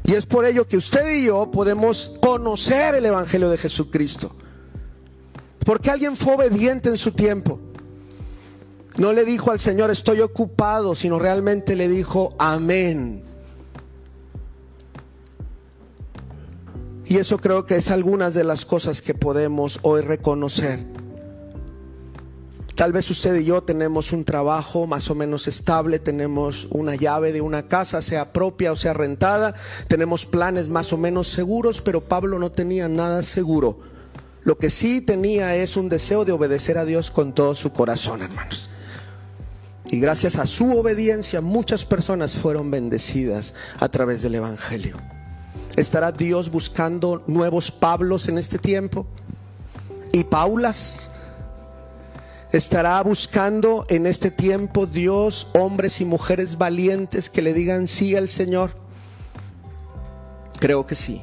Y 0.05 0.13
es 0.13 0.27
por 0.27 0.45
ello 0.45 0.69
que 0.69 0.77
usted 0.77 1.11
y 1.15 1.25
yo 1.25 1.51
podemos 1.51 2.19
conocer 2.21 2.97
el 2.97 3.07
Evangelio 3.07 3.49
de 3.49 3.57
Jesucristo. 3.57 4.31
Porque 5.67 5.91
alguien 5.91 6.15
fue 6.15 6.37
obediente 6.37 6.89
en 6.89 6.97
su 6.97 7.11
tiempo. 7.11 7.59
No 8.99 9.13
le 9.13 9.25
dijo 9.25 9.51
al 9.51 9.59
Señor, 9.59 9.91
estoy 9.91 10.21
ocupado, 10.21 10.95
sino 10.95 11.19
realmente 11.19 11.75
le 11.75 11.89
dijo, 11.89 12.35
amén. 12.39 13.23
Y 17.05 17.19
eso 17.19 17.39
creo 17.39 17.67
que 17.67 17.77
es 17.77 17.91
algunas 17.91 18.33
de 18.33 18.45
las 18.45 18.65
cosas 18.65 19.03
que 19.03 19.13
podemos 19.13 19.81
hoy 19.83 20.03
reconocer. 20.03 20.79
Tal 22.77 22.93
vez 22.93 23.11
usted 23.11 23.35
y 23.37 23.47
yo 23.47 23.63
tenemos 23.63 24.13
un 24.13 24.25
trabajo 24.25 24.87
más 24.87 25.11
o 25.11 25.15
menos 25.15 25.49
estable, 25.49 25.99
tenemos 25.99 26.69
una 26.71 26.95
llave 26.95 27.33
de 27.33 27.41
una 27.41 27.69
casa, 27.69 28.03
sea 28.03 28.33
propia 28.33 28.71
o 28.71 28.77
sea 28.77 28.93
rentada, 28.93 29.55
tenemos 29.89 30.27
planes 30.27 30.69
más 30.69 30.93
o 30.93 30.99
menos 30.99 31.29
seguros, 31.29 31.81
pero 31.81 32.03
Pablo 32.03 32.39
no 32.39 32.53
tenía 32.53 32.89
nada 32.89 33.23
seguro. 33.23 33.96
Lo 34.47 34.57
que 34.57 34.71
sí 34.71 35.00
tenía 35.00 35.57
es 35.57 35.76
un 35.76 35.88
deseo 35.88 36.25
de 36.25 36.31
obedecer 36.31 36.79
a 36.79 36.85
Dios 36.85 37.11
con 37.11 37.35
todo 37.35 37.57
su 37.57 37.73
corazón, 37.73 38.23
hermanos. 38.23 38.71
Y 39.87 39.99
gracias 39.99 40.37
a 40.37 40.47
su 40.47 40.79
obediencia 40.79 41.41
muchas 41.41 41.85
personas 41.85 42.35
fueron 42.35 42.71
bendecidas 42.71 43.55
a 43.81 43.88
través 43.88 44.23
del 44.23 44.37
Evangelio. 44.37 44.99
¿Estará 45.75 46.12
Dios 46.12 46.49
buscando 46.49 47.25
nuevos 47.26 47.73
Pablos 47.73 48.29
en 48.29 48.38
este 48.38 48.59
tiempo? 48.59 49.09
¿Y 50.12 50.23
Paulas? 50.23 51.09
¿Estará 52.53 53.03
buscando 53.03 53.85
en 53.88 54.07
este 54.07 54.31
tiempo 54.31 54.87
Dios 54.87 55.49
hombres 55.55 56.00
y 56.00 56.05
mujeres 56.05 56.57
valientes 56.57 57.31
que 57.31 57.43
le 57.43 57.53
digan 57.53 57.88
sí 57.88 58.15
al 58.15 58.29
Señor? 58.29 58.76
Creo 60.61 60.87
que 60.87 60.95
sí, 60.95 61.21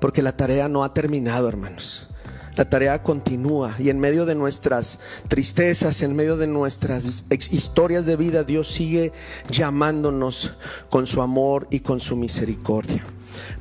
porque 0.00 0.22
la 0.22 0.34
tarea 0.34 0.70
no 0.70 0.84
ha 0.84 0.94
terminado, 0.94 1.50
hermanos. 1.50 2.08
La 2.56 2.70
tarea 2.70 3.02
continúa 3.02 3.76
y 3.78 3.90
en 3.90 4.00
medio 4.00 4.24
de 4.24 4.34
nuestras 4.34 5.00
tristezas, 5.28 6.00
en 6.00 6.16
medio 6.16 6.38
de 6.38 6.46
nuestras 6.46 7.26
historias 7.52 8.06
de 8.06 8.16
vida, 8.16 8.44
Dios 8.44 8.68
sigue 8.68 9.12
llamándonos 9.50 10.54
con 10.88 11.06
su 11.06 11.20
amor 11.20 11.68
y 11.70 11.80
con 11.80 12.00
su 12.00 12.16
misericordia. 12.16 13.04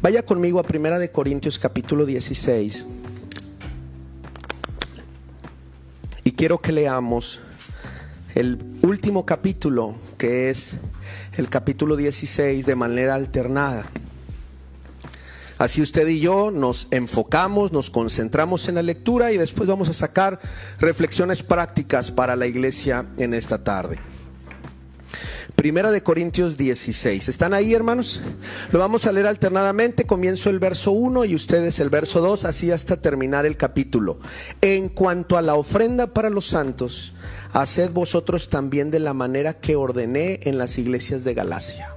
Vaya 0.02 0.24
conmigo 0.24 0.60
a 0.60 0.64
Primera 0.64 0.98
de 0.98 1.12
Corintios 1.12 1.60
capítulo 1.60 2.06
16. 2.06 2.86
Y 6.24 6.32
quiero 6.32 6.60
que 6.60 6.72
leamos 6.72 7.42
el 8.34 8.58
último 8.82 9.25
capítulo, 9.25 9.96
que 10.18 10.50
es 10.50 10.80
el 11.38 11.50
capítulo 11.50 11.98
16 11.98 12.66
de 12.66 12.75
manera 12.75 13.16
alternada. 13.16 13.86
Así 15.58 15.82
usted 15.82 16.08
y 16.08 16.20
yo 16.20 16.52
nos 16.52 16.88
enfocamos, 16.92 17.72
nos 17.72 17.90
concentramos 17.90 18.68
en 18.68 18.76
la 18.76 18.82
lectura 18.82 19.32
y 19.32 19.38
después 19.38 19.70
vamos 19.70 19.88
a 19.90 19.94
sacar 19.94 20.40
reflexiones 20.80 21.44
prácticas 21.44 22.12
para 22.12 22.36
la 22.36 22.46
iglesia 22.46 23.06
en 23.18 23.34
esta 23.34 23.64
tarde. 23.64 23.98
Primera 25.56 25.92
de 25.92 26.04
Corintios 26.04 26.58
16. 26.58 27.30
¿Están 27.30 27.54
ahí, 27.54 27.74
hermanos? 27.74 28.22
Lo 28.74 28.80
vamos 28.80 29.08
a 29.08 29.14
leer 29.14 29.26
alternadamente. 29.26 30.06
Comienzo 30.06 30.50
el 30.50 30.60
verso 30.60 30.92
1 30.92 31.24
y 31.24 31.34
ustedes 31.34 31.80
el 31.80 31.90
verso 31.90 32.20
2, 32.20 32.44
así 32.44 32.72
hasta 32.72 32.98
terminar 32.98 33.46
el 33.46 33.56
capítulo. 33.56 34.20
En 34.60 34.90
cuanto 34.90 35.38
a 35.38 35.42
la 35.42 35.56
ofrenda 35.56 36.08
para 36.08 36.30
los 36.30 36.48
santos, 36.48 37.14
haced 37.54 37.92
vosotros 37.92 38.50
también 38.50 38.92
de 38.92 39.00
la 39.00 39.14
manera 39.14 39.54
que 39.54 39.78
ordené 39.78 40.42
en 40.44 40.58
las 40.58 40.78
iglesias 40.78 41.24
de 41.24 41.34
Galacia. 41.34 41.95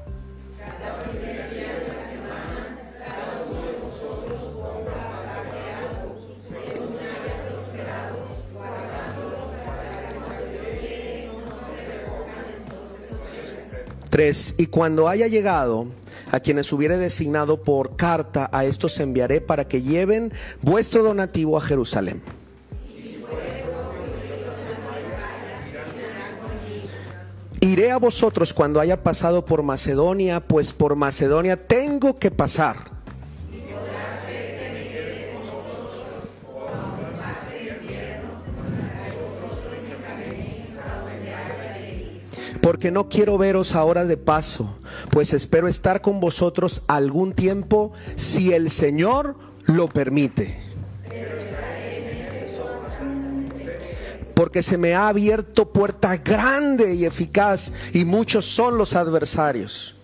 Y 14.56 14.66
cuando 14.66 15.08
haya 15.08 15.26
llegado 15.26 15.86
a 16.30 16.40
quienes 16.40 16.72
hubiere 16.72 16.96
designado 16.96 17.62
por 17.62 17.96
carta, 17.96 18.48
a 18.52 18.64
estos 18.64 18.98
enviaré 19.00 19.40
para 19.40 19.68
que 19.68 19.82
lleven 19.82 20.32
vuestro 20.62 21.02
donativo 21.02 21.56
a 21.56 21.60
Jerusalén. 21.60 22.22
Iré 27.60 27.90
a 27.90 27.98
vosotros 27.98 28.54
cuando 28.54 28.80
haya 28.80 29.02
pasado 29.02 29.44
por 29.44 29.62
Macedonia, 29.62 30.40
pues 30.40 30.72
por 30.72 30.96
Macedonia 30.96 31.56
tengo 31.56 32.18
que 32.18 32.30
pasar 32.30 32.97
porque 42.68 42.90
no 42.90 43.08
quiero 43.08 43.38
veros 43.38 43.74
ahora 43.74 44.04
de 44.04 44.18
paso, 44.18 44.76
pues 45.08 45.32
espero 45.32 45.68
estar 45.68 46.02
con 46.02 46.20
vosotros 46.20 46.82
algún 46.86 47.32
tiempo 47.32 47.94
si 48.14 48.52
el 48.52 48.70
Señor 48.70 49.36
lo 49.64 49.88
permite. 49.88 50.54
Porque 54.34 54.62
se 54.62 54.76
me 54.76 54.92
ha 54.92 55.08
abierto 55.08 55.72
puerta 55.72 56.18
grande 56.18 56.92
y 56.92 57.06
eficaz 57.06 57.72
y 57.94 58.04
muchos 58.04 58.44
son 58.44 58.76
los 58.76 58.94
adversarios. 58.94 59.94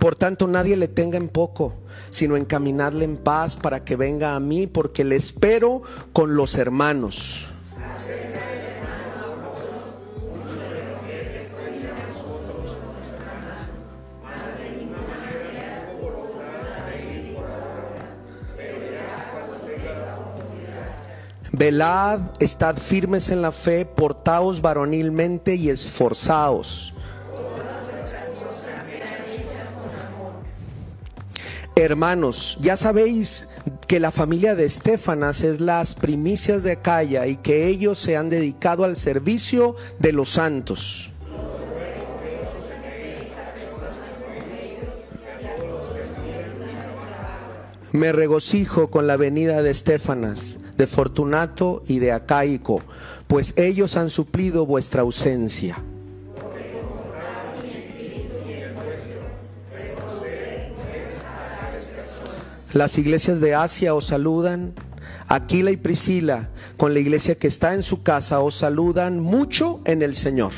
Por 0.00 0.16
tanto, 0.16 0.46
nadie 0.46 0.76
le 0.76 0.88
tenga 0.88 1.16
en 1.16 1.28
poco 1.28 1.74
sino 2.10 2.36
encaminadle 2.36 3.04
en 3.04 3.16
paz 3.16 3.56
para 3.56 3.84
que 3.84 3.96
venga 3.96 4.34
a 4.34 4.40
mí, 4.40 4.66
porque 4.66 5.04
le 5.04 5.16
espero 5.16 5.82
con 6.12 6.34
los 6.34 6.56
hermanos. 6.56 7.46
Velad, 21.50 22.20
estad 22.38 22.76
firmes 22.76 23.30
en 23.30 23.42
la 23.42 23.50
fe, 23.50 23.84
portaos 23.84 24.60
varonilmente 24.62 25.56
y 25.56 25.70
esforzaos 25.70 26.94
Hermanos, 31.78 32.58
ya 32.60 32.76
sabéis 32.76 33.50
que 33.86 34.00
la 34.00 34.10
familia 34.10 34.56
de 34.56 34.64
Estefanas 34.64 35.44
es 35.44 35.60
las 35.60 35.94
primicias 35.94 36.64
de 36.64 36.72
Acaya 36.72 37.28
y 37.28 37.36
que 37.36 37.68
ellos 37.68 38.00
se 38.00 38.16
han 38.16 38.28
dedicado 38.30 38.82
al 38.82 38.96
servicio 38.96 39.76
de 40.00 40.12
los 40.12 40.30
santos. 40.30 41.12
Me 47.92 48.10
regocijo 48.10 48.90
con 48.90 49.06
la 49.06 49.16
venida 49.16 49.62
de 49.62 49.70
Estefanas, 49.70 50.58
de 50.76 50.88
Fortunato 50.88 51.84
y 51.86 52.00
de 52.00 52.10
Acaico, 52.10 52.82
pues 53.28 53.54
ellos 53.56 53.96
han 53.96 54.10
suplido 54.10 54.66
vuestra 54.66 55.02
ausencia. 55.02 55.80
Las 62.74 62.98
iglesias 62.98 63.40
de 63.40 63.54
Asia 63.54 63.94
os 63.94 64.06
saludan. 64.06 64.74
Aquila 65.26 65.70
y 65.70 65.76
Priscila, 65.76 66.48
con 66.76 66.94
la 66.94 67.00
iglesia 67.00 67.34
que 67.34 67.48
está 67.48 67.74
en 67.74 67.82
su 67.82 68.02
casa, 68.02 68.40
os 68.40 68.54
saludan 68.54 69.20
mucho 69.20 69.80
en 69.84 70.02
el 70.02 70.14
Señor. 70.14 70.52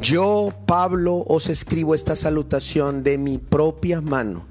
Yo, 0.00 0.52
Pablo, 0.66 1.24
os 1.26 1.48
escribo 1.48 1.94
esta 1.94 2.14
salutación 2.14 3.02
de 3.02 3.18
mi 3.18 3.38
propia 3.38 4.00
mano. 4.00 4.47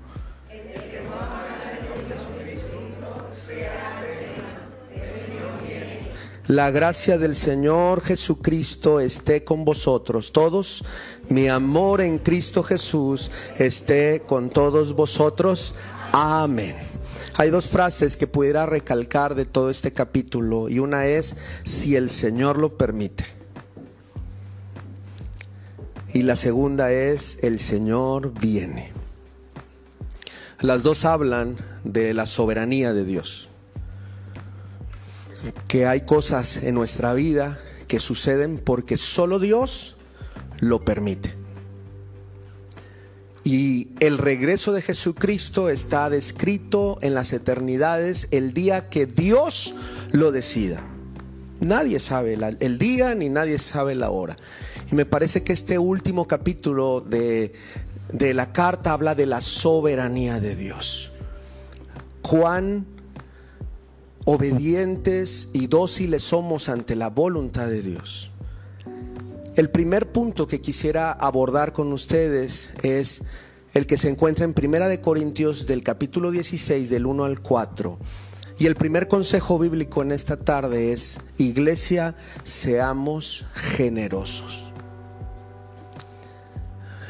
La 6.47 6.71
gracia 6.71 7.17
del 7.17 7.35
Señor 7.35 8.01
Jesucristo 8.01 9.01
esté 9.01 9.43
con 9.43 9.65
vosotros 9.65 10.31
todos. 10.31 10.85
Mi 11.27 11.49
amor 11.49 11.99
en 11.99 12.19
Cristo 12.19 12.63
Jesús 12.63 13.29
esté 13.57 14.23
con 14.25 14.49
todos 14.49 14.95
vosotros. 14.95 15.75
Amén. 16.13 16.77
Hay 17.35 17.49
dos 17.49 17.67
frases 17.67 18.15
que 18.15 18.27
pudiera 18.27 18.65
recalcar 18.65 19.35
de 19.35 19.43
todo 19.43 19.69
este 19.69 19.91
capítulo 19.91 20.69
y 20.69 20.79
una 20.79 21.07
es 21.07 21.35
si 21.65 21.97
el 21.97 22.09
Señor 22.09 22.57
lo 22.57 22.77
permite. 22.77 23.25
Y 26.13 26.23
la 26.23 26.37
segunda 26.37 26.93
es, 26.93 27.43
el 27.43 27.59
Señor 27.59 28.31
viene. 28.39 28.93
Las 30.61 30.81
dos 30.81 31.03
hablan 31.03 31.57
de 31.83 32.13
la 32.13 32.25
soberanía 32.25 32.93
de 32.93 33.03
Dios. 33.03 33.46
Que 35.67 35.85
hay 35.85 36.01
cosas 36.01 36.63
en 36.63 36.75
nuestra 36.75 37.13
vida 37.13 37.59
que 37.87 37.99
suceden 37.99 38.59
porque 38.63 38.97
solo 38.97 39.39
Dios 39.39 39.97
lo 40.59 40.83
permite. 40.83 41.33
Y 43.43 43.89
el 44.01 44.17
regreso 44.17 44.73
de 44.73 44.81
Jesucristo 44.81 45.69
está 45.69 46.09
descrito 46.09 46.97
en 47.01 47.13
las 47.13 47.31
eternidades 47.31 48.27
el 48.31 48.53
día 48.53 48.89
que 48.89 49.05
Dios 49.05 49.75
lo 50.11 50.33
decida. 50.33 50.83
Nadie 51.61 51.99
sabe 51.99 52.37
el 52.59 52.77
día 52.77 53.15
ni 53.15 53.29
nadie 53.29 53.57
sabe 53.57 53.95
la 53.95 54.09
hora. 54.09 54.35
Y 54.91 54.95
me 54.95 55.05
parece 55.05 55.43
que 55.43 55.53
este 55.53 55.79
último 55.79 56.27
capítulo 56.27 56.99
de, 56.99 57.53
de 58.11 58.33
la 58.33 58.51
carta 58.51 58.91
habla 58.91 59.15
de 59.15 59.25
la 59.25 59.39
soberanía 59.39 60.41
de 60.41 60.55
Dios. 60.55 61.13
Cuán 62.21 62.85
obedientes 64.29 65.51
y 65.53 65.67
dóciles 65.67 66.21
somos 66.21 66.67
ante 66.67 66.97
la 66.97 67.09
voluntad 67.09 67.67
de 67.67 67.81
Dios. 67.81 68.29
El 69.55 69.69
primer 69.69 70.11
punto 70.11 70.47
que 70.47 70.59
quisiera 70.59 71.13
abordar 71.13 71.71
con 71.71 71.93
ustedes 71.93 72.73
es 72.83 73.29
el 73.73 73.87
que 73.87 73.95
se 73.95 74.09
encuentra 74.09 74.43
en 74.43 74.53
Primera 74.53 74.89
de 74.89 74.99
Corintios 74.99 75.65
del 75.65 75.81
capítulo 75.81 76.29
16 76.31 76.89
del 76.89 77.05
1 77.05 77.23
al 77.23 77.41
4. 77.41 77.97
Y 78.59 78.65
el 78.65 78.75
primer 78.75 79.07
consejo 79.07 79.57
bíblico 79.59 80.01
en 80.01 80.11
esta 80.11 80.35
tarde 80.35 80.91
es, 80.91 81.21
iglesia, 81.37 82.13
seamos 82.43 83.45
generosos. 83.53 84.73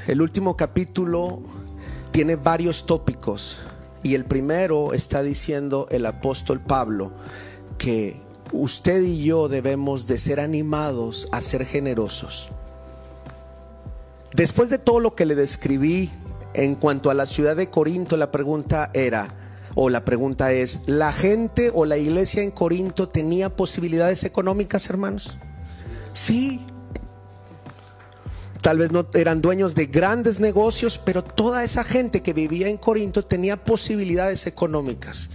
El 0.05 0.21
último 0.21 0.55
capítulo 0.55 1.41
tiene 2.12 2.36
varios 2.36 2.86
tópicos 2.86 3.57
y 4.04 4.16
el 4.16 4.25
primero 4.25 4.94
está 4.94 5.24
diciendo 5.24 5.88
el 5.89 6.06
apóstol 6.06 6.60
Pablo 6.60 7.12
que 7.77 8.20
usted 8.51 9.04
y 9.04 9.24
yo 9.24 9.48
debemos 9.50 10.08
de 10.08 10.18
ser 10.18 10.39
animados 10.39 11.27
a 11.32 11.42
ser 11.42 11.66
generosos. 11.66 12.51
Después 14.34 14.70
de 14.70 14.77
todo 14.77 15.00
lo 15.00 15.16
que 15.16 15.25
le 15.25 15.36
describí 15.36 16.10
en 16.54 16.75
cuanto 16.75 17.10
a 17.10 17.13
la 17.13 17.25
ciudad 17.25 17.56
de 17.56 17.70
Corinto, 17.70 18.18
la 18.18 18.32
pregunta 18.32 18.89
era, 18.94 19.34
o 19.75 19.89
la 19.89 20.06
pregunta 20.06 20.51
es, 20.54 20.88
¿la 20.88 21.12
gente 21.12 21.72
o 21.74 21.86
la 21.86 21.98
iglesia 21.98 22.42
en 22.44 22.51
Corinto 22.51 23.08
tenía 23.08 23.56
posibilidades 23.56 24.24
económicas, 24.24 24.89
hermanos? 24.89 25.38
Sí, 26.13 26.62
Tal 28.67 28.79
vez 28.79 28.91
no 28.91 29.07
eran 29.13 29.41
dueños 29.41 29.75
de 29.75 29.86
grandes 29.86 30.41
negocios, 30.41 30.97
pero 30.97 31.24
toda 31.24 31.63
esa 31.63 31.86
gente 31.86 32.21
que 32.21 32.33
vivía 32.33 32.68
en 32.68 32.75
Corinto 32.75 33.24
tenía 33.24 33.55
posibilidades 33.55 34.46
económicas. 34.46 35.29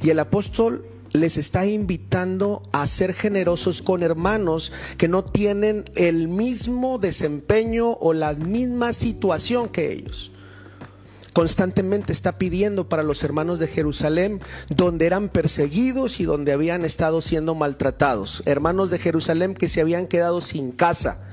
Y 0.00 0.10
el 0.10 0.20
apóstol 0.20 0.86
les 1.12 1.38
está 1.38 1.66
invitando 1.66 2.62
a 2.70 2.86
ser 2.86 3.14
generosos 3.14 3.82
con 3.82 4.04
hermanos 4.04 4.72
que 4.96 5.08
no 5.08 5.24
tienen 5.24 5.82
el 5.96 6.28
mismo 6.28 6.98
desempeño 6.98 7.90
o 7.94 8.12
la 8.12 8.32
misma 8.34 8.92
situación 8.92 9.68
que 9.68 9.90
ellos. 9.90 10.30
Constantemente 11.32 12.12
está 12.12 12.38
pidiendo 12.38 12.88
para 12.88 13.02
los 13.02 13.24
hermanos 13.24 13.58
de 13.58 13.66
Jerusalén, 13.66 14.40
donde 14.68 15.06
eran 15.06 15.30
perseguidos 15.30 16.20
y 16.20 16.24
donde 16.26 16.52
habían 16.52 16.84
estado 16.84 17.22
siendo 17.22 17.56
maltratados. 17.56 18.44
Hermanos 18.46 18.88
de 18.88 19.00
Jerusalén 19.00 19.54
que 19.54 19.68
se 19.68 19.80
habían 19.80 20.06
quedado 20.06 20.40
sin 20.40 20.70
casa 20.70 21.28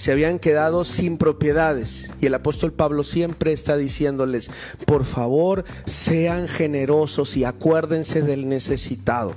se 0.00 0.12
habían 0.12 0.38
quedado 0.38 0.86
sin 0.86 1.18
propiedades. 1.18 2.10
Y 2.22 2.26
el 2.26 2.32
apóstol 2.32 2.72
Pablo 2.72 3.04
siempre 3.04 3.52
está 3.52 3.76
diciéndoles, 3.76 4.50
por 4.86 5.04
favor, 5.04 5.62
sean 5.84 6.48
generosos 6.48 7.36
y 7.36 7.44
acuérdense 7.44 8.22
del 8.22 8.48
necesitado. 8.48 9.34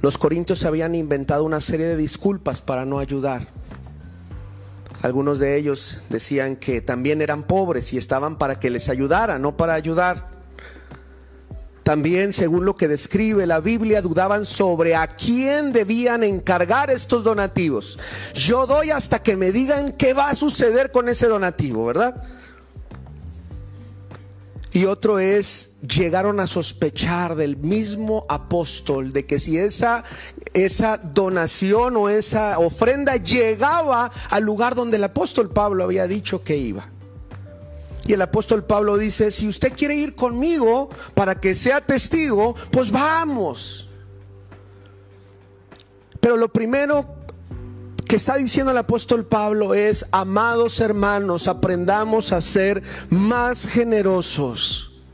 Los 0.00 0.18
corintios 0.18 0.64
habían 0.64 0.96
inventado 0.96 1.44
una 1.44 1.60
serie 1.60 1.86
de 1.86 1.96
disculpas 1.96 2.60
para 2.60 2.84
no 2.84 2.98
ayudar. 2.98 3.46
Algunos 5.02 5.38
de 5.38 5.56
ellos 5.56 6.00
decían 6.08 6.56
que 6.56 6.80
también 6.80 7.22
eran 7.22 7.44
pobres 7.44 7.92
y 7.92 7.96
estaban 7.96 8.38
para 8.38 8.58
que 8.58 8.70
les 8.70 8.88
ayudara, 8.88 9.38
no 9.38 9.56
para 9.56 9.74
ayudar. 9.74 10.31
También, 11.82 12.32
según 12.32 12.64
lo 12.64 12.76
que 12.76 12.86
describe 12.86 13.46
la 13.46 13.60
Biblia, 13.60 14.02
dudaban 14.02 14.46
sobre 14.46 14.94
a 14.94 15.08
quién 15.08 15.72
debían 15.72 16.22
encargar 16.22 16.90
estos 16.90 17.24
donativos. 17.24 17.98
Yo 18.34 18.66
doy 18.66 18.90
hasta 18.90 19.22
que 19.22 19.36
me 19.36 19.50
digan 19.50 19.92
qué 19.94 20.14
va 20.14 20.30
a 20.30 20.36
suceder 20.36 20.92
con 20.92 21.08
ese 21.08 21.26
donativo, 21.26 21.84
¿verdad? 21.84 22.22
Y 24.74 24.86
otro 24.86 25.18
es, 25.18 25.80
llegaron 25.82 26.40
a 26.40 26.46
sospechar 26.46 27.34
del 27.34 27.58
mismo 27.58 28.24
apóstol 28.28 29.12
de 29.12 29.26
que 29.26 29.38
si 29.38 29.58
esa, 29.58 30.04
esa 30.54 30.96
donación 30.96 31.96
o 31.96 32.08
esa 32.08 32.58
ofrenda 32.58 33.16
llegaba 33.16 34.10
al 34.30 34.44
lugar 34.44 34.74
donde 34.74 34.96
el 34.96 35.04
apóstol 35.04 35.50
Pablo 35.50 35.84
había 35.84 36.06
dicho 36.06 36.42
que 36.42 36.56
iba. 36.56 36.91
Y 38.06 38.14
el 38.14 38.22
apóstol 38.22 38.64
Pablo 38.64 38.96
dice, 38.96 39.30
si 39.30 39.48
usted 39.48 39.72
quiere 39.76 39.94
ir 39.94 40.14
conmigo 40.14 40.90
para 41.14 41.36
que 41.36 41.54
sea 41.54 41.80
testigo, 41.80 42.54
pues 42.70 42.90
vamos. 42.90 43.88
Pero 46.20 46.36
lo 46.36 46.52
primero 46.52 47.06
que 48.08 48.16
está 48.16 48.36
diciendo 48.36 48.72
el 48.72 48.78
apóstol 48.78 49.24
Pablo 49.24 49.74
es, 49.74 50.06
amados 50.10 50.80
hermanos, 50.80 51.46
aprendamos 51.46 52.32
a 52.32 52.40
ser 52.40 52.82
más 53.08 53.66
generosos. 53.66 55.04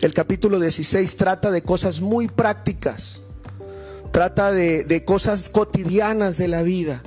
El 0.00 0.12
capítulo 0.14 0.58
16 0.58 1.16
trata 1.16 1.50
de 1.50 1.62
cosas 1.62 2.00
muy 2.00 2.28
prácticas, 2.28 3.22
trata 4.12 4.50
de, 4.52 4.84
de 4.84 5.04
cosas 5.04 5.48
cotidianas 5.48 6.38
de 6.38 6.48
la 6.48 6.62
vida 6.62 7.02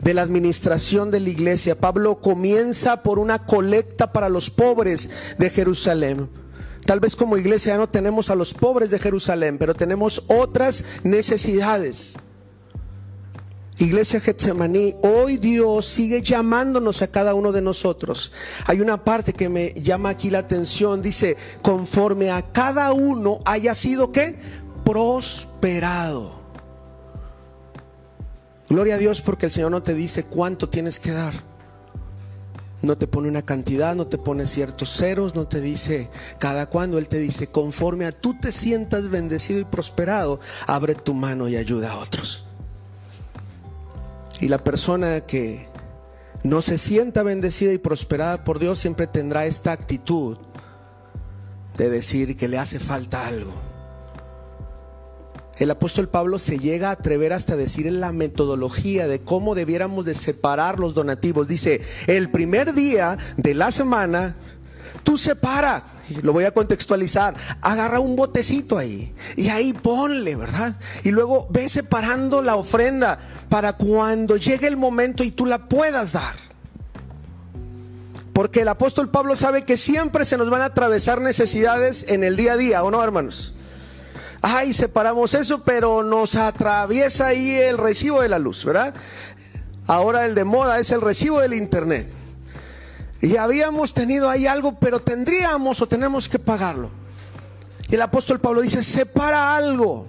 de 0.00 0.14
la 0.14 0.22
administración 0.22 1.10
de 1.10 1.20
la 1.20 1.30
iglesia. 1.30 1.78
Pablo 1.78 2.20
comienza 2.20 3.02
por 3.02 3.18
una 3.18 3.46
colecta 3.46 4.12
para 4.12 4.28
los 4.28 4.50
pobres 4.50 5.10
de 5.38 5.50
Jerusalén. 5.50 6.28
Tal 6.84 7.00
vez 7.00 7.16
como 7.16 7.36
iglesia 7.36 7.72
ya 7.72 7.78
no 7.78 7.88
tenemos 7.88 8.30
a 8.30 8.36
los 8.36 8.54
pobres 8.54 8.90
de 8.90 8.98
Jerusalén, 8.98 9.58
pero 9.58 9.74
tenemos 9.74 10.22
otras 10.28 10.84
necesidades. 11.02 12.14
Iglesia 13.78 14.20
Getsemaní, 14.20 14.94
hoy 15.02 15.36
Dios 15.36 15.84
sigue 15.84 16.22
llamándonos 16.22 17.02
a 17.02 17.08
cada 17.08 17.34
uno 17.34 17.52
de 17.52 17.60
nosotros. 17.60 18.32
Hay 18.64 18.80
una 18.80 19.04
parte 19.04 19.34
que 19.34 19.50
me 19.50 19.74
llama 19.74 20.10
aquí 20.10 20.30
la 20.30 20.38
atención, 20.38 21.02
dice, 21.02 21.36
conforme 21.60 22.30
a 22.30 22.40
cada 22.52 22.92
uno 22.92 23.40
haya 23.44 23.74
sido 23.74 24.12
que 24.12 24.36
prosperado. 24.84 26.45
Gloria 28.68 28.96
a 28.96 28.98
Dios 28.98 29.20
porque 29.20 29.46
el 29.46 29.52
Señor 29.52 29.70
no 29.70 29.82
te 29.82 29.94
dice 29.94 30.24
cuánto 30.24 30.68
tienes 30.68 30.98
que 30.98 31.12
dar. 31.12 31.34
No 32.82 32.96
te 32.96 33.06
pone 33.06 33.28
una 33.28 33.42
cantidad, 33.42 33.94
no 33.94 34.06
te 34.06 34.18
pone 34.18 34.46
ciertos 34.46 34.90
ceros, 34.96 35.34
no 35.34 35.46
te 35.46 35.60
dice 35.60 36.10
cada 36.38 36.66
cuando. 36.66 36.98
Él 36.98 37.08
te 37.08 37.18
dice, 37.18 37.46
conforme 37.46 38.06
a 38.06 38.12
tú 38.12 38.38
te 38.38 38.52
sientas 38.52 39.08
bendecido 39.08 39.60
y 39.60 39.64
prosperado, 39.64 40.40
abre 40.66 40.94
tu 40.94 41.14
mano 41.14 41.48
y 41.48 41.56
ayuda 41.56 41.92
a 41.92 41.98
otros. 41.98 42.44
Y 44.40 44.48
la 44.48 44.58
persona 44.58 45.20
que 45.20 45.68
no 46.42 46.60
se 46.60 46.76
sienta 46.76 47.22
bendecida 47.22 47.72
y 47.72 47.78
prosperada 47.78 48.44
por 48.44 48.58
Dios 48.58 48.78
siempre 48.78 49.06
tendrá 49.06 49.46
esta 49.46 49.72
actitud 49.72 50.36
de 51.76 51.88
decir 51.88 52.36
que 52.36 52.48
le 52.48 52.58
hace 52.58 52.78
falta 52.78 53.26
algo 53.26 53.65
el 55.58 55.70
apóstol 55.70 56.08
Pablo 56.08 56.38
se 56.38 56.58
llega 56.58 56.88
a 56.88 56.92
atrever 56.92 57.32
hasta 57.32 57.56
decir 57.56 57.86
en 57.86 58.00
la 58.00 58.12
metodología 58.12 59.08
de 59.08 59.20
cómo 59.20 59.54
debiéramos 59.54 60.04
de 60.04 60.14
separar 60.14 60.78
los 60.78 60.94
donativos. 60.94 61.48
Dice, 61.48 61.80
el 62.06 62.30
primer 62.30 62.74
día 62.74 63.16
de 63.36 63.54
la 63.54 63.72
semana, 63.72 64.36
tú 65.02 65.16
separa, 65.16 65.82
lo 66.22 66.32
voy 66.32 66.44
a 66.44 66.52
contextualizar, 66.52 67.34
agarra 67.62 68.00
un 68.00 68.16
botecito 68.16 68.76
ahí 68.76 69.14
y 69.36 69.48
ahí 69.48 69.72
ponle, 69.72 70.36
¿verdad? 70.36 70.76
Y 71.04 71.10
luego 71.10 71.48
ve 71.50 71.68
separando 71.68 72.42
la 72.42 72.56
ofrenda 72.56 73.18
para 73.48 73.72
cuando 73.72 74.36
llegue 74.36 74.66
el 74.66 74.76
momento 74.76 75.24
y 75.24 75.30
tú 75.30 75.46
la 75.46 75.68
puedas 75.68 76.12
dar. 76.12 76.36
Porque 78.34 78.60
el 78.60 78.68
apóstol 78.68 79.08
Pablo 79.08 79.34
sabe 79.34 79.64
que 79.64 79.78
siempre 79.78 80.26
se 80.26 80.36
nos 80.36 80.50
van 80.50 80.60
a 80.60 80.66
atravesar 80.66 81.22
necesidades 81.22 82.04
en 82.10 82.22
el 82.22 82.36
día 82.36 82.52
a 82.52 82.56
día, 82.58 82.84
¿o 82.84 82.90
no, 82.90 83.02
hermanos? 83.02 83.55
Ay, 84.46 84.72
separamos 84.72 85.34
eso, 85.34 85.64
pero 85.64 86.04
nos 86.04 86.36
atraviesa 86.36 87.28
ahí 87.28 87.54
el 87.56 87.76
recibo 87.78 88.22
de 88.22 88.28
la 88.28 88.38
luz, 88.38 88.64
¿verdad? 88.64 88.94
Ahora 89.88 90.24
el 90.24 90.36
de 90.36 90.44
moda 90.44 90.78
es 90.78 90.92
el 90.92 91.00
recibo 91.00 91.40
del 91.40 91.54
internet. 91.54 92.08
Y 93.20 93.36
habíamos 93.38 93.92
tenido 93.92 94.30
ahí 94.30 94.46
algo, 94.46 94.78
pero 94.78 95.00
tendríamos 95.00 95.80
o 95.80 95.88
tenemos 95.88 96.28
que 96.28 96.38
pagarlo. 96.38 96.90
Y 97.88 97.96
el 97.96 98.02
apóstol 98.02 98.38
Pablo 98.38 98.60
dice, 98.60 98.84
separa 98.84 99.56
algo 99.56 100.06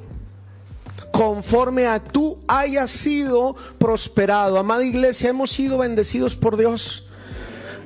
conforme 1.12 1.88
a 1.88 2.00
tú 2.00 2.38
hayas 2.47 2.91
sido 2.91 3.56
prosperado. 3.80 4.60
Amada 4.60 4.84
iglesia, 4.84 5.32
hemos 5.32 5.50
sido 5.50 5.80
bendecidos 5.80 6.36
por 6.36 6.58
Dios. 6.58 7.07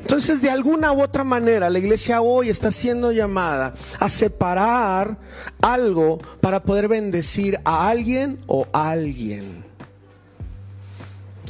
Entonces, 0.01 0.41
de 0.41 0.49
alguna 0.49 0.91
u 0.91 1.01
otra 1.01 1.23
manera, 1.23 1.69
la 1.69 1.79
iglesia 1.79 2.21
hoy 2.21 2.49
está 2.49 2.71
siendo 2.71 3.11
llamada 3.11 3.75
a 3.99 4.09
separar 4.09 5.17
algo 5.61 6.19
para 6.41 6.63
poder 6.63 6.87
bendecir 6.87 7.59
a 7.63 7.87
alguien 7.87 8.39
o 8.47 8.67
a 8.73 8.89
alguien. 8.91 9.63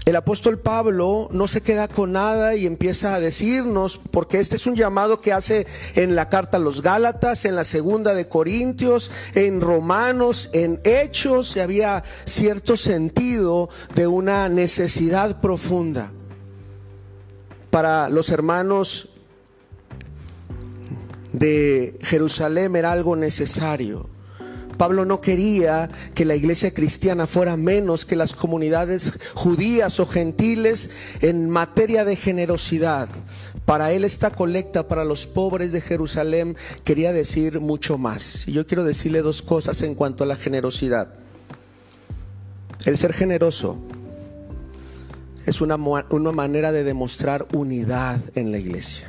El 0.04 0.16
apóstol 0.16 0.60
Pablo 0.60 1.30
no 1.32 1.48
se 1.48 1.62
queda 1.62 1.88
con 1.88 2.14
nada 2.14 2.56
y 2.56 2.66
empieza 2.66 3.14
a 3.14 3.20
decirnos, 3.20 4.00
porque 4.12 4.40
este 4.40 4.56
es 4.56 4.66
un 4.66 4.76
llamado 4.76 5.22
que 5.22 5.32
hace 5.32 5.68
en 5.96 6.16
la 6.16 6.28
carta 6.28 6.58
a 6.58 6.60
los 6.60 6.82
Gálatas, 6.82 7.46
en 7.46 7.56
la 7.56 7.66
segunda 7.66 8.16
de 8.16 8.28
Corintios, 8.28 9.12
en 9.36 9.62
Romanos, 9.62 10.50
en 10.54 10.82
Hechos, 10.84 11.56
y 11.56 11.60
había 11.60 12.04
cierto 12.26 12.78
sentido 12.78 13.70
de 13.96 14.08
una 14.08 14.50
necesidad 14.50 15.40
profunda 15.40 16.12
para 17.72 18.10
los 18.10 18.30
hermanos 18.30 19.10
de 21.34 21.98
Jerusalén 22.02 22.76
era 22.76 22.92
algo 22.92 23.16
necesario. 23.16 24.10
Pablo 24.78 25.06
no 25.06 25.22
quería 25.22 25.90
que 26.14 26.26
la 26.26 26.36
iglesia 26.36 26.74
cristiana 26.74 27.28
fuera 27.28 27.56
menos 27.56 28.04
que 28.06 28.16
las 28.16 28.34
comunidades 28.34 29.14
judías 29.36 30.00
o 30.00 30.06
gentiles 30.06 30.92
en 31.22 31.50
materia 31.50 32.04
de 32.04 32.16
generosidad. 32.16 33.08
Para 33.66 33.92
él 33.92 34.04
esta 34.04 34.32
colecta 34.32 34.88
para 34.88 35.06
los 35.06 35.28
pobres 35.28 35.72
de 35.72 35.82
Jerusalén 35.82 36.58
quería 36.84 37.14
decir 37.14 37.60
mucho 37.60 37.98
más. 37.98 38.48
Y 38.48 38.54
yo 38.54 38.66
quiero 38.66 38.84
decirle 38.84 39.22
dos 39.22 39.42
cosas 39.42 39.82
en 39.84 39.94
cuanto 39.94 40.24
a 40.24 40.28
la 40.28 40.36
generosidad. 40.36 41.14
El 42.86 42.98
ser 42.98 43.14
generoso 43.14 43.78
es 45.46 45.62
una, 45.62 45.76
una 45.76 46.32
manera 46.32 46.72
de 46.72 46.84
demostrar 46.84 47.48
unidad 47.54 48.20
en 48.36 48.52
la 48.52 48.58
iglesia. 48.58 49.08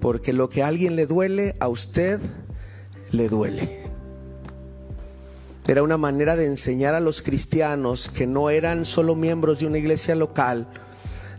Porque 0.00 0.32
lo 0.32 0.50
que 0.50 0.62
a 0.62 0.68
alguien 0.68 0.96
le 0.96 1.06
duele, 1.06 1.56
a 1.60 1.68
usted 1.68 2.20
le 3.12 3.28
duele. 3.28 3.82
Era 5.66 5.82
una 5.82 5.96
manera 5.96 6.36
de 6.36 6.46
enseñar 6.46 6.94
a 6.94 7.00
los 7.00 7.22
cristianos 7.22 8.08
que 8.08 8.26
no 8.26 8.50
eran 8.50 8.84
solo 8.84 9.16
miembros 9.16 9.58
de 9.58 9.66
una 9.66 9.78
iglesia 9.78 10.14
local, 10.14 10.68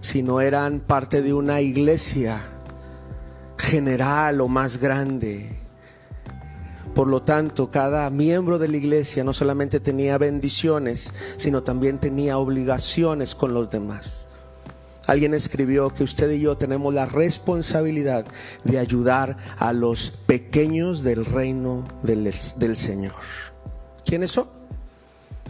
sino 0.02 0.42
eran 0.42 0.80
parte 0.80 1.22
de 1.22 1.34
una 1.34 1.62
iglesia 1.62 2.42
general 3.58 4.42
o 4.42 4.48
más 4.48 4.80
grande 4.80 5.67
por 6.98 7.08
lo 7.08 7.22
tanto, 7.22 7.70
cada 7.70 8.10
miembro 8.10 8.58
de 8.58 8.68
la 8.70 8.78
iglesia 8.78 9.24
no 9.24 9.32
solamente 9.32 9.80
tenía 9.80 10.18
bendiciones, 10.18 11.14
sino 11.36 11.62
también 11.62 12.00
tenía 12.00 12.40
obligaciones 12.40 13.36
con 13.36 13.54
los 13.54 13.70
demás. 13.70 14.30
Alguien 15.06 15.36
escribió 15.36 15.94
que 15.94 16.04
usted 16.04 16.32
y 16.32 16.40
yo 16.40 16.58
tenemos 16.58 16.92
la 16.96 17.06
responsabilidad 17.06 18.26
de 18.64 18.80
ayudar 18.80 19.38
a 19.60 19.74
los 19.74 20.10
pequeños 20.10 21.04
del 21.04 21.24
reino 21.24 21.88
del, 22.02 22.34
del 22.56 22.76
Señor. 22.76 23.14
¿Quiénes 24.04 24.32
son? 24.32 24.48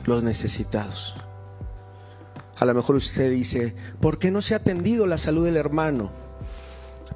Los 0.06 0.24
necesitados. 0.24 1.16
A 2.58 2.66
lo 2.66 2.74
mejor 2.74 2.98
usted 2.98 3.32
dice, 3.32 3.74
¿por 4.02 4.20
qué 4.20 4.32
no 4.32 4.42
se 4.42 4.54
ha 4.54 4.58
atendido 4.58 5.08
la 5.08 5.18
salud 5.18 5.46
del 5.46 5.56
hermano? 5.56 6.27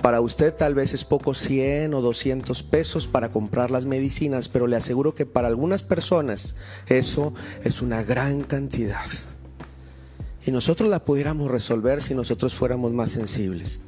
Para 0.01 0.19
usted 0.19 0.53
tal 0.53 0.73
vez 0.73 0.93
es 0.95 1.05
poco 1.05 1.35
100 1.35 1.93
o 1.93 2.01
200 2.01 2.63
pesos 2.63 3.07
para 3.07 3.31
comprar 3.31 3.69
las 3.69 3.85
medicinas, 3.85 4.49
pero 4.49 4.65
le 4.65 4.75
aseguro 4.75 5.13
que 5.13 5.27
para 5.27 5.47
algunas 5.47 5.83
personas 5.83 6.57
eso 6.87 7.35
es 7.63 7.83
una 7.83 8.01
gran 8.01 8.41
cantidad. 8.41 9.05
Y 10.45 10.51
nosotros 10.51 10.89
la 10.89 11.05
pudiéramos 11.05 11.51
resolver 11.51 12.01
si 12.01 12.15
nosotros 12.15 12.55
fuéramos 12.55 12.91
más 12.93 13.11
sensibles. 13.11 13.81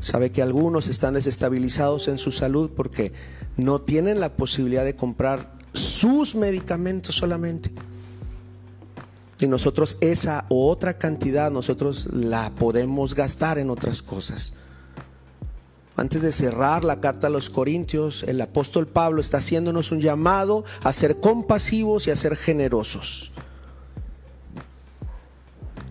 Sabe 0.00 0.30
que 0.30 0.42
algunos 0.42 0.88
están 0.88 1.14
desestabilizados 1.14 2.08
en 2.08 2.18
su 2.18 2.32
salud 2.32 2.70
porque 2.74 3.12
no 3.56 3.80
tienen 3.80 4.18
la 4.18 4.36
posibilidad 4.36 4.84
de 4.84 4.96
comprar 4.96 5.52
sus 5.72 6.34
medicamentos 6.34 7.14
solamente. 7.14 7.70
Y 9.38 9.46
nosotros 9.46 9.96
esa 10.00 10.46
u 10.48 10.66
otra 10.66 10.98
cantidad 10.98 11.52
nosotros 11.52 12.08
la 12.12 12.50
podemos 12.50 13.14
gastar 13.14 13.60
en 13.60 13.70
otras 13.70 14.02
cosas. 14.02 14.54
Antes 15.98 16.22
de 16.22 16.30
cerrar 16.30 16.84
la 16.84 17.00
carta 17.00 17.26
a 17.26 17.30
los 17.30 17.50
Corintios, 17.50 18.22
el 18.22 18.40
apóstol 18.40 18.86
Pablo 18.86 19.20
está 19.20 19.38
haciéndonos 19.38 19.90
un 19.90 20.00
llamado 20.00 20.64
a 20.84 20.92
ser 20.92 21.18
compasivos 21.18 22.06
y 22.06 22.12
a 22.12 22.16
ser 22.16 22.36
generosos. 22.36 23.32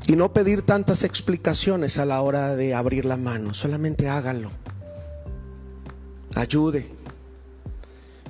Y 0.07 0.15
no 0.15 0.31
pedir 0.31 0.61
tantas 0.61 1.03
explicaciones 1.03 1.97
a 1.97 2.05
la 2.05 2.21
hora 2.21 2.55
de 2.55 2.73
abrir 2.73 3.03
la 3.03 3.17
mano, 3.17 3.53
solamente 3.53 4.07
háganlo. 4.07 4.49
Ayude. 6.35 6.89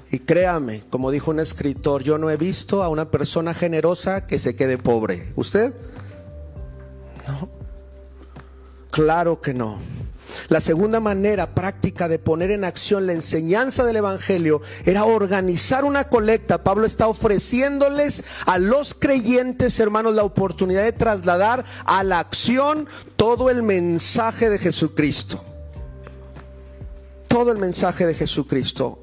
Y 0.09 0.17
créame, 0.17 0.81
como 0.89 1.11
dijo 1.11 1.29
un 1.29 1.39
escritor, 1.39 2.01
yo 2.01 2.17
no 2.17 2.31
he 2.31 2.37
visto 2.37 2.81
a 2.81 2.89
una 2.89 3.11
persona 3.11 3.53
generosa 3.53 4.25
que 4.25 4.39
se 4.39 4.55
quede 4.55 4.79
pobre. 4.79 5.31
¿Usted? 5.35 5.75
No. 7.27 7.49
Claro 8.89 9.39
que 9.41 9.53
no. 9.53 9.77
La 10.49 10.61
segunda 10.61 10.99
manera 10.99 11.53
práctica 11.53 12.07
de 12.07 12.19
poner 12.19 12.51
en 12.51 12.63
acción 12.63 13.07
la 13.07 13.13
enseñanza 13.13 13.85
del 13.85 13.97
Evangelio 13.97 14.61
era 14.85 15.05
organizar 15.05 15.83
una 15.83 16.05
colecta. 16.05 16.63
Pablo 16.63 16.85
está 16.85 17.07
ofreciéndoles 17.07 18.23
a 18.45 18.57
los 18.57 18.93
creyentes, 18.93 19.79
hermanos, 19.79 20.15
la 20.15 20.23
oportunidad 20.23 20.83
de 20.83 20.93
trasladar 20.93 21.65
a 21.85 22.03
la 22.03 22.19
acción 22.19 22.87
todo 23.15 23.49
el 23.49 23.63
mensaje 23.63 24.49
de 24.49 24.57
Jesucristo. 24.57 25.43
Todo 27.27 27.51
el 27.51 27.57
mensaje 27.57 28.05
de 28.05 28.13
Jesucristo. 28.13 28.99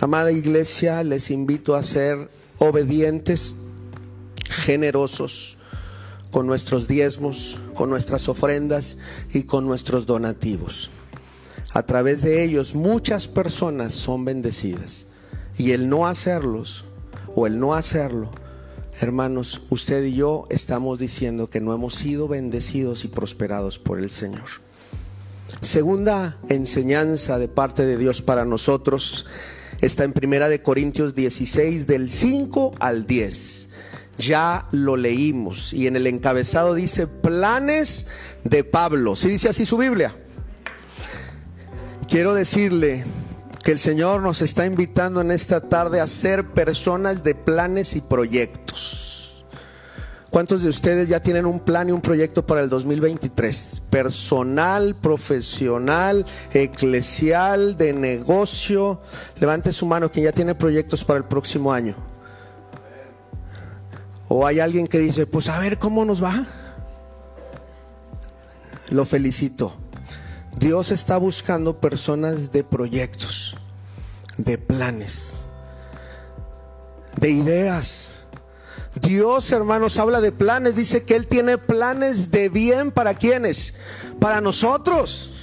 Amada 0.00 0.32
iglesia, 0.32 1.02
les 1.02 1.30
invito 1.30 1.74
a 1.74 1.82
ser 1.82 2.28
obedientes, 2.58 3.56
generosos 4.48 5.58
con 6.34 6.48
nuestros 6.48 6.88
diezmos, 6.88 7.60
con 7.74 7.90
nuestras 7.90 8.28
ofrendas 8.28 8.98
y 9.32 9.44
con 9.44 9.66
nuestros 9.66 10.04
donativos. 10.04 10.90
A 11.72 11.84
través 11.84 12.22
de 12.22 12.42
ellos 12.42 12.74
muchas 12.74 13.28
personas 13.28 13.94
son 13.94 14.24
bendecidas. 14.24 15.06
Y 15.56 15.70
el 15.70 15.88
no 15.88 16.08
hacerlos 16.08 16.86
o 17.36 17.46
el 17.46 17.60
no 17.60 17.74
hacerlo, 17.74 18.32
hermanos, 19.00 19.60
usted 19.70 20.02
y 20.02 20.14
yo 20.14 20.46
estamos 20.50 20.98
diciendo 20.98 21.48
que 21.48 21.60
no 21.60 21.72
hemos 21.72 21.94
sido 21.94 22.26
bendecidos 22.26 23.04
y 23.04 23.08
prosperados 23.08 23.78
por 23.78 24.00
el 24.00 24.10
Señor. 24.10 24.48
Segunda 25.60 26.36
enseñanza 26.48 27.38
de 27.38 27.46
parte 27.46 27.86
de 27.86 27.96
Dios 27.96 28.22
para 28.22 28.44
nosotros 28.44 29.26
está 29.80 30.02
en 30.02 30.12
Primera 30.12 30.48
de 30.48 30.62
Corintios 30.62 31.14
16 31.14 31.86
del 31.86 32.10
5 32.10 32.74
al 32.80 33.06
10 33.06 33.73
ya 34.18 34.66
lo 34.72 34.96
leímos 34.96 35.72
y 35.72 35.86
en 35.86 35.96
el 35.96 36.06
encabezado 36.06 36.74
dice 36.74 37.06
planes 37.06 38.08
de 38.44 38.64
Pablo. 38.64 39.16
¿Sí 39.16 39.28
dice 39.28 39.48
así 39.48 39.66
su 39.66 39.76
Biblia? 39.76 40.14
Quiero 42.08 42.34
decirle 42.34 43.04
que 43.62 43.72
el 43.72 43.78
Señor 43.78 44.20
nos 44.20 44.42
está 44.42 44.66
invitando 44.66 45.20
en 45.20 45.30
esta 45.30 45.60
tarde 45.62 46.00
a 46.00 46.06
ser 46.06 46.44
personas 46.44 47.24
de 47.24 47.34
planes 47.34 47.96
y 47.96 48.02
proyectos. 48.02 49.44
¿Cuántos 50.34 50.62
de 50.62 50.68
ustedes 50.68 51.08
ya 51.08 51.20
tienen 51.20 51.46
un 51.46 51.60
plan 51.60 51.88
y 51.88 51.92
un 51.92 52.00
proyecto 52.00 52.44
para 52.44 52.60
el 52.60 52.68
2023? 52.68 53.84
Personal, 53.88 54.96
profesional, 54.96 56.26
eclesial, 56.52 57.76
de 57.76 57.92
negocio. 57.92 59.00
Levante 59.38 59.72
su 59.72 59.86
mano 59.86 60.10
quien 60.10 60.24
ya 60.24 60.32
tiene 60.32 60.56
proyectos 60.56 61.04
para 61.04 61.18
el 61.18 61.24
próximo 61.24 61.72
año. 61.72 61.94
O 64.36 64.48
hay 64.48 64.58
alguien 64.58 64.88
que 64.88 64.98
dice, 64.98 65.28
pues 65.28 65.48
a 65.48 65.60
ver 65.60 65.78
cómo 65.78 66.04
nos 66.04 66.20
va. 66.20 66.44
Lo 68.90 69.06
felicito. 69.06 69.72
Dios 70.58 70.90
está 70.90 71.18
buscando 71.18 71.80
personas 71.80 72.50
de 72.50 72.64
proyectos, 72.64 73.56
de 74.36 74.58
planes, 74.58 75.44
de 77.16 77.30
ideas. 77.30 78.24
Dios, 79.00 79.52
hermanos, 79.52 79.98
habla 79.98 80.20
de 80.20 80.32
planes. 80.32 80.74
Dice 80.74 81.04
que 81.04 81.14
Él 81.14 81.28
tiene 81.28 81.56
planes 81.56 82.32
de 82.32 82.48
bien 82.48 82.90
para 82.90 83.14
quienes, 83.14 83.76
para 84.18 84.40
nosotros. 84.40 85.33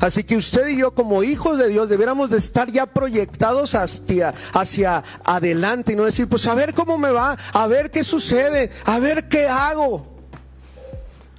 Así 0.00 0.24
que 0.24 0.36
usted 0.36 0.68
y 0.68 0.78
yo 0.78 0.94
como 0.94 1.22
hijos 1.22 1.58
de 1.58 1.68
Dios 1.68 1.88
debiéramos 1.88 2.30
de 2.30 2.38
estar 2.38 2.70
ya 2.70 2.86
proyectados 2.86 3.74
hacia, 3.74 4.34
hacia 4.52 5.04
adelante 5.24 5.92
y 5.92 5.96
no 5.96 6.04
decir, 6.04 6.28
pues 6.28 6.46
a 6.46 6.54
ver 6.54 6.74
cómo 6.74 6.98
me 6.98 7.10
va, 7.10 7.36
a 7.52 7.66
ver 7.66 7.90
qué 7.90 8.04
sucede, 8.04 8.70
a 8.84 8.98
ver 8.98 9.28
qué 9.28 9.48
hago. 9.48 10.06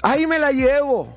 Ahí 0.01 0.27
me 0.27 0.39
la 0.39 0.51
llevo. 0.51 1.15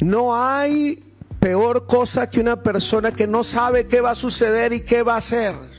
No 0.00 0.36
hay 0.36 1.02
peor 1.40 1.86
cosa 1.86 2.30
que 2.30 2.40
una 2.40 2.62
persona 2.62 3.12
que 3.12 3.26
no 3.26 3.42
sabe 3.42 3.88
qué 3.88 4.00
va 4.00 4.10
a 4.10 4.14
suceder 4.14 4.72
y 4.72 4.84
qué 4.84 5.02
va 5.02 5.14
a 5.14 5.18
hacer. 5.18 5.71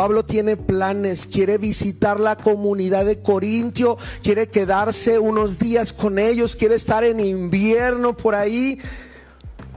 Pablo 0.00 0.24
tiene 0.24 0.56
planes, 0.56 1.26
quiere 1.26 1.58
visitar 1.58 2.20
la 2.20 2.36
comunidad 2.36 3.04
de 3.04 3.20
Corintio, 3.20 3.98
quiere 4.22 4.48
quedarse 4.48 5.18
unos 5.18 5.58
días 5.58 5.92
con 5.92 6.18
ellos, 6.18 6.56
quiere 6.56 6.76
estar 6.76 7.04
en 7.04 7.20
invierno 7.20 8.16
por 8.16 8.34
ahí. 8.34 8.78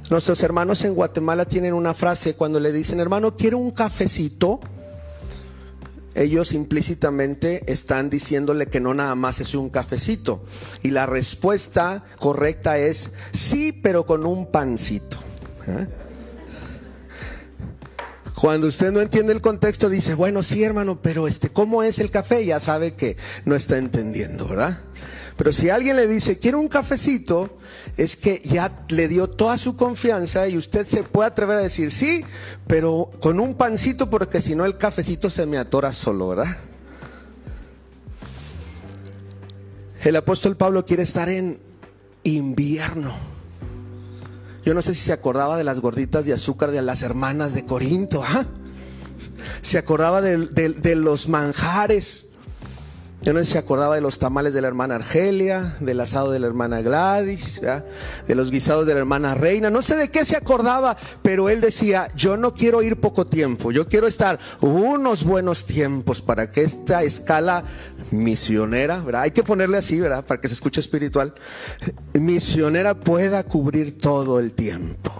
Nuestros 0.10 0.42
hermanos 0.42 0.86
en 0.86 0.94
Guatemala 0.94 1.44
tienen 1.44 1.74
una 1.74 1.94
frase 1.94 2.36
cuando 2.36 2.62
le 2.62 2.72
dicen, 2.72 3.02
hermano, 3.02 3.36
¿quiere 3.36 3.58
un 3.58 3.72
cafecito? 3.72 4.62
ellos 6.16 6.54
implícitamente 6.54 7.70
están 7.70 8.10
diciéndole 8.10 8.68
que 8.68 8.80
no 8.80 8.94
nada 8.94 9.16
más 9.16 9.42
es 9.42 9.54
un 9.56 9.70
cafecito. 9.70 10.46
Y 10.84 10.92
la 10.92 11.06
respuesta 11.06 12.06
correcta 12.18 12.78
es 12.78 13.16
sí, 13.34 13.74
pero 13.74 14.06
con 14.06 14.26
un 14.26 14.50
pancito. 14.50 15.18
¿eh? 15.68 15.86
Cuando 18.44 18.68
usted 18.68 18.92
no 18.92 19.00
entiende 19.00 19.32
el 19.32 19.40
contexto, 19.40 19.88
dice, 19.88 20.16
bueno, 20.16 20.44
sí, 20.44 20.66
hermano, 20.66 21.02
pero 21.02 21.30
este, 21.30 21.48
¿cómo 21.48 21.82
es 21.82 22.00
el 22.00 22.12
café? 22.12 22.44
Ya 22.44 22.60
sabe 22.60 22.94
que 22.94 23.16
no 23.46 23.56
está 23.56 23.78
entendiendo, 23.78 24.50
¿verdad? 24.50 24.80
Pero 25.38 25.54
si 25.54 25.70
alguien 25.70 25.96
le 25.96 26.08
dice, 26.08 26.40
quiero 26.40 26.60
un 26.60 26.68
cafecito, 26.68 27.58
es 27.96 28.18
que 28.18 28.42
ya 28.44 28.84
le 28.90 29.08
dio 29.08 29.30
toda 29.30 29.58
su 29.58 29.78
confianza 29.78 30.50
y 30.50 30.58
usted 30.58 30.86
se 30.86 31.04
puede 31.04 31.30
atrever 31.30 31.56
a 31.56 31.62
decir, 31.62 31.90
sí, 31.90 32.26
pero 32.68 33.12
con 33.22 33.40
un 33.40 33.56
pancito 33.56 34.10
porque 34.10 34.42
si 34.42 34.56
no 34.56 34.66
el 34.66 34.78
cafecito 34.78 35.30
se 35.30 35.46
me 35.46 35.58
atora 35.58 35.94
solo, 35.94 36.28
¿verdad? 36.28 36.58
El 40.04 40.18
apóstol 40.18 40.58
Pablo 40.58 40.86
quiere 40.86 41.04
estar 41.04 41.30
en 41.30 41.60
invierno. 42.24 43.33
Yo 44.66 44.74
no 44.74 44.82
sé 44.82 44.94
si 44.94 45.02
se 45.02 45.14
acordaba 45.14 45.58
de 45.58 45.64
las 45.64 45.80
gorditas 45.80 46.26
de 46.26 46.34
azúcar 46.34 46.72
de 46.72 46.82
las 46.82 47.02
hermanas 47.02 47.54
de 47.54 47.66
Corinto, 47.66 48.24
¿ah? 48.24 48.46
Se 49.62 49.78
acordaba 49.78 50.22
de, 50.22 50.38
de 50.38 50.96
los 50.96 51.28
manjares 51.28 52.34
yo 53.24 53.32
no 53.32 53.40
sé 53.40 53.46
si 53.46 53.52
se 53.54 53.58
acordaba 53.58 53.96
de 53.96 54.02
los 54.02 54.20
tamales 54.20 54.54
de 54.54 54.60
la 54.60 54.68
hermana 54.68 54.96
Argelia, 54.96 55.78
del 55.80 56.02
asado 56.02 56.32
de 56.32 56.40
la 56.40 56.48
hermana 56.48 56.82
Gladys, 56.82 57.62
de 58.28 58.36
los 58.36 58.52
guisados 58.52 58.86
de 58.86 58.94
la 58.94 59.00
hermana 59.00 59.34
Reina. 59.34 59.70
No 59.70 59.82
sé 59.82 59.96
de 59.96 60.10
qué 60.10 60.26
se 60.26 60.36
acordaba, 60.36 60.98
pero 61.22 61.48
él 61.48 61.62
decía, 61.62 62.10
yo 62.18 62.36
no 62.36 62.54
quiero 62.54 62.84
ir 62.84 63.00
poco 63.00 63.26
tiempo, 63.26 63.72
yo 63.72 63.88
quiero 63.88 64.08
estar 64.08 64.40
unos 64.60 65.24
buenos 65.24 65.64
tiempos 65.64 66.22
para 66.22 66.52
que 66.52 66.64
esta 66.64 67.04
escala 67.04 67.64
misionera, 68.14 69.00
¿verdad? 69.02 69.24
hay 69.24 69.32
que 69.32 69.44
ponerle 69.44 69.78
así, 69.78 70.00
¿verdad? 70.00 70.26
para 70.26 70.40
que 70.40 70.48
se 70.48 70.54
escuche 70.54 70.80
espiritual, 70.80 71.34
misionera 72.14 72.96
pueda 72.96 73.44
cubrir 73.44 73.98
todo 73.98 74.40
el 74.40 74.54
tiempo. 74.54 75.12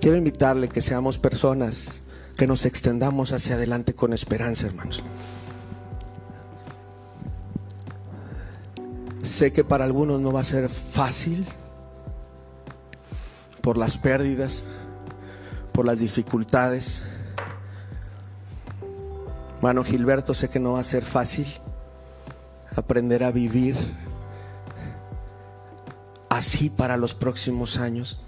Quiero 0.00 0.16
invitarle 0.16 0.68
que 0.68 0.80
seamos 0.80 1.18
personas 1.18 2.02
que 2.36 2.46
nos 2.46 2.64
extendamos 2.66 3.32
hacia 3.32 3.56
adelante 3.56 3.94
con 3.94 4.12
esperanza, 4.12 4.66
hermanos. 4.66 5.02
Sé 9.22 9.52
que 9.52 9.64
para 9.64 9.84
algunos 9.84 10.20
no 10.20 10.32
va 10.32 10.40
a 10.40 10.44
ser 10.44 10.68
fácil 10.68 11.46
por 13.60 13.76
las 13.76 13.98
pérdidas, 13.98 14.66
por 15.72 15.84
las 15.84 15.98
dificultades. 15.98 17.02
Mano 19.62 19.84
Gilberto, 19.84 20.34
sé 20.34 20.48
que 20.48 20.60
no 20.60 20.74
va 20.74 20.80
a 20.80 20.84
ser 20.84 21.04
fácil 21.04 21.46
aprender 22.76 23.24
a 23.24 23.32
vivir 23.32 23.76
así 26.30 26.70
para 26.70 26.96
los 26.96 27.14
próximos 27.14 27.78
años. 27.78 28.20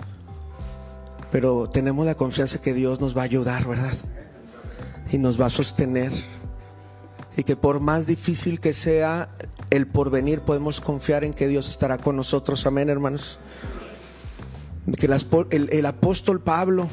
Pero 1.30 1.68
tenemos 1.68 2.06
la 2.06 2.16
confianza 2.16 2.60
que 2.60 2.74
Dios 2.74 3.00
nos 3.00 3.16
va 3.16 3.22
a 3.22 3.24
ayudar, 3.24 3.66
¿verdad? 3.66 3.92
Y 5.12 5.18
nos 5.18 5.40
va 5.40 5.46
a 5.46 5.50
sostener. 5.50 6.12
Y 7.36 7.44
que 7.44 7.54
por 7.54 7.78
más 7.78 8.06
difícil 8.06 8.60
que 8.60 8.74
sea, 8.74 9.28
el 9.70 9.86
porvenir, 9.86 10.40
podemos 10.40 10.80
confiar 10.80 11.22
en 11.22 11.32
que 11.32 11.46
Dios 11.46 11.68
estará 11.68 11.98
con 11.98 12.16
nosotros. 12.16 12.66
Amén, 12.66 12.88
hermanos. 12.88 13.38
Que 14.98 15.06
el, 15.06 15.86
apóstol 15.86 16.40
Pablo 16.40 16.88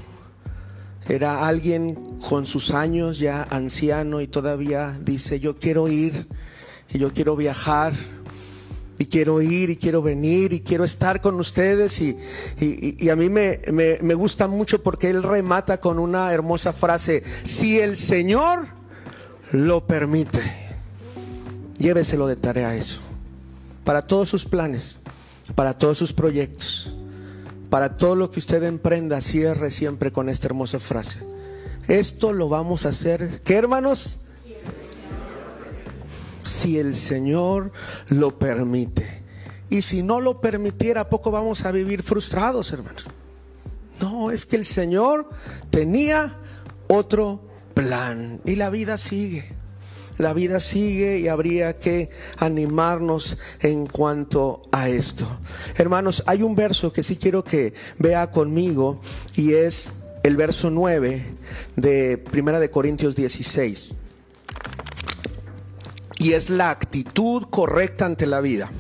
era 1.10 1.48
alguien 1.48 1.96
con 2.28 2.46
sus 2.46 2.72
años 2.72 3.20
ya 3.20 3.43
anciano 3.43 4.22
y 4.22 4.28
todavía 4.28 5.00
dice, 5.04 5.39
yo 5.39 5.58
quiero 5.58 5.88
ir 5.88 6.28
y 6.89 7.00
yo 7.00 7.13
quiero 7.13 7.36
viajar 7.36 7.93
y 9.00 9.06
quiero 9.06 9.41
ir 9.41 9.70
y 9.70 9.78
quiero 9.78 10.02
venir 10.02 10.54
y 10.54 10.62
quiero 10.62 10.84
estar 10.84 11.22
con 11.22 11.36
ustedes 11.39 12.02
y, 12.02 13.10
a 13.10 13.15
mí 13.15 13.30
me, 13.30 13.60
me, 13.72 14.13
gusta 14.15 14.48
mucho 14.48 14.82
porque 14.82 15.10
él 15.10 15.24
remata 15.24 15.80
con 15.80 16.00
una 16.00 16.34
hermosa 16.34 16.74
frase, 16.74 17.24
si 17.43 17.80
el 17.80 17.96
Señor 17.96 18.67
lo 19.52 19.86
permite. 19.86 20.41
Lléveselo 21.78 22.26
de 22.26 22.36
tarea 22.36 22.76
eso. 22.76 23.00
Para 23.84 24.08
todos 24.08 24.30
sus 24.30 24.46
planes, 24.46 25.04
para 25.56 25.78
todos 25.78 25.98
sus 25.98 26.12
proyectos, 26.12 26.97
para 27.70 27.98
todo 27.98 28.16
lo 28.16 28.32
que 28.32 28.40
usted 28.40 28.64
emprenda, 28.64 29.22
cierre 29.22 29.72
siempre 29.72 30.12
con 30.12 30.30
esta 30.30 30.48
hermosa 30.48 30.80
frase. 30.80 31.26
Esto 31.88 32.34
lo 32.34 32.50
vamos 32.50 32.86
a 32.86 32.90
hacer, 32.90 33.42
¿qué 33.44 33.56
hermanos? 33.56 34.22
Si 36.44 36.80
el 36.80 36.96
Señor 36.96 37.72
lo 38.08 38.40
permite. 38.40 39.24
Y 39.70 39.82
si 39.82 40.02
no 40.02 40.22
lo 40.22 40.40
permitiera, 40.40 41.10
poco 41.10 41.30
vamos 41.30 41.66
a 41.66 41.72
vivir 41.72 42.04
frustrados, 42.04 42.72
hermanos. 42.72 43.08
No, 44.00 44.32
es 44.32 44.46
que 44.46 44.56
el 44.56 44.64
Señor 44.64 45.28
tenía 45.70 46.38
otro 46.88 47.42
plan 47.74 48.40
y 48.46 48.56
la 48.56 48.70
vida 48.70 48.98
sigue 48.98 49.57
la 50.18 50.34
vida 50.34 50.60
sigue 50.60 51.20
y 51.20 51.28
habría 51.28 51.80
que 51.80 52.10
animarnos 52.38 53.38
en 53.62 53.88
cuanto 53.88 54.62
a 54.72 54.90
esto. 54.90 55.28
Hermanos, 55.76 56.24
hay 56.26 56.44
un 56.44 56.56
verso 56.56 56.92
que 56.92 57.04
sí 57.04 57.18
quiero 57.18 57.44
que 57.44 57.74
vea 57.98 58.32
conmigo 58.32 59.00
y 59.36 59.54
es 59.54 60.04
el 60.24 60.36
verso 60.38 60.70
9 60.70 61.24
de 61.76 62.18
Primera 62.18 62.60
de 62.60 62.70
Corintios 62.70 63.16
16. 63.16 63.92
Y 66.20 66.34
es 66.34 66.50
la 66.50 66.72
actitud 66.72 67.44
correcta 67.50 68.06
ante 68.06 68.26
la 68.26 68.42
vida 68.42 68.72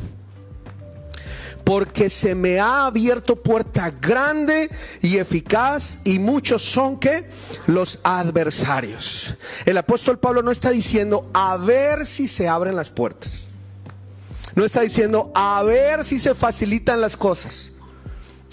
porque 1.67 2.09
se 2.09 2.33
me 2.33 2.61
ha 2.61 2.85
abierto 2.85 3.35
puerta 3.35 3.91
grande 3.91 4.69
y 5.01 5.17
eficaz 5.17 5.99
y 6.05 6.17
muchos 6.17 6.63
son 6.63 6.97
que 6.97 7.29
los 7.65 7.99
adversarios. 8.03 9.33
El 9.65 9.77
apóstol 9.77 10.17
Pablo 10.17 10.41
no 10.41 10.51
está 10.51 10.69
diciendo 10.69 11.29
a 11.33 11.57
ver 11.57 12.05
si 12.05 12.29
se 12.29 12.47
abren 12.47 12.77
las 12.77 12.89
puertas. 12.89 13.43
No 14.55 14.63
está 14.63 14.79
diciendo 14.79 15.29
a 15.35 15.61
ver 15.63 16.05
si 16.05 16.19
se 16.19 16.33
facilitan 16.35 17.01
las 17.01 17.17
cosas. 17.17 17.73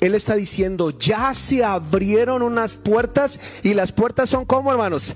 Él 0.00 0.16
está 0.16 0.35
diciendo, 0.35 0.90
ya 0.90 1.33
se 1.35 1.64
abrieron 1.64 2.42
unas 2.42 2.77
puertas 2.77 3.38
y 3.62 3.74
las 3.74 3.92
puertas 3.92 4.29
son 4.29 4.44
como 4.44 4.72
hermanos, 4.72 5.14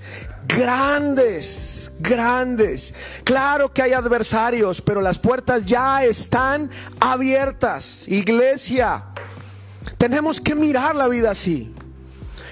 grandes, 0.48 1.96
grandes. 2.00 2.94
Claro 3.22 3.72
que 3.72 3.82
hay 3.82 3.92
adversarios, 3.92 4.80
pero 4.80 5.00
las 5.00 5.18
puertas 5.18 5.66
ya 5.66 6.02
están 6.04 6.70
abiertas. 6.98 8.08
Iglesia, 8.08 9.04
tenemos 9.98 10.40
que 10.40 10.54
mirar 10.54 10.96
la 10.96 11.06
vida 11.06 11.30
así. 11.30 11.74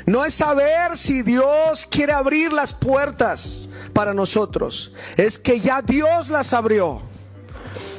No 0.04 0.24
es 0.24 0.34
saber 0.34 0.96
si 0.96 1.22
Dios 1.22 1.86
quiere 1.86 2.12
abrir 2.12 2.52
las 2.52 2.72
puertas 2.72 3.66
para 3.96 4.12
nosotros 4.12 4.92
es 5.16 5.38
que 5.38 5.58
ya 5.58 5.80
Dios 5.80 6.28
las 6.28 6.52
abrió. 6.52 7.00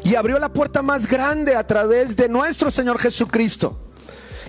Y 0.04 0.14
abrió 0.14 0.38
la 0.38 0.50
puerta 0.50 0.84
más 0.84 1.08
grande 1.08 1.56
a 1.56 1.66
través 1.66 2.16
de 2.16 2.30
nuestro 2.30 2.70
Señor 2.70 3.00
Jesucristo. 3.00 3.87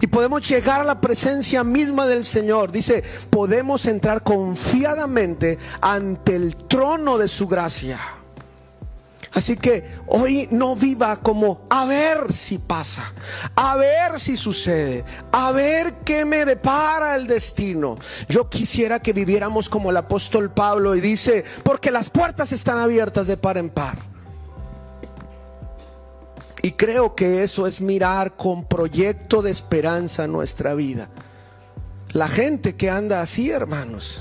Y 0.01 0.07
podemos 0.07 0.49
llegar 0.49 0.81
a 0.81 0.85
la 0.85 1.01
presencia 1.01 1.65
misma 1.65 2.07
del 2.07 2.25
Señor. 2.25 2.73
Dice, 2.73 3.03
podemos 3.31 3.87
entrar 3.87 4.23
confiadamente 4.23 5.59
ante 5.81 6.37
el 6.37 6.57
trono 6.57 7.19
de 7.19 7.29
su 7.29 7.49
gracia. 7.49 7.99
Así 9.33 9.57
que 9.57 9.85
hoy 10.07 10.49
no 10.51 10.75
viva 10.75 11.17
como 11.21 11.67
a 11.71 11.85
ver 11.85 12.33
si 12.33 12.59
pasa, 12.59 13.13
a 13.55 13.77
ver 13.77 14.19
si 14.19 14.37
sucede, 14.37 15.05
a 15.33 15.53
ver 15.53 15.93
qué 16.05 16.25
me 16.25 16.45
depara 16.45 17.15
el 17.15 17.27
destino. 17.27 17.99
Yo 18.29 18.49
quisiera 18.49 19.01
que 19.01 19.13
viviéramos 19.13 19.69
como 19.69 19.91
el 19.91 19.97
apóstol 19.97 20.51
Pablo 20.51 20.97
y 20.97 21.01
dice, 21.01 21.45
porque 21.63 21.91
las 21.91 22.11
puertas 22.11 22.53
están 22.53 22.79
abiertas 22.79 23.27
de 23.27 23.37
par 23.37 23.59
en 23.59 23.71
par. 23.71 24.08
Y 26.63 26.73
creo 26.73 27.15
que 27.15 27.43
eso 27.43 27.67
es 27.67 27.81
mirar 27.81 28.37
con 28.37 28.65
proyecto 28.65 29.43
de 29.43 29.51
esperanza 29.51 30.27
nuestra 30.27 30.75
vida. 30.75 31.09
La 32.13 32.29
gente 32.29 32.75
que 32.75 32.91
anda 32.91 33.21
así, 33.21 33.51
hermanos, 33.51 34.21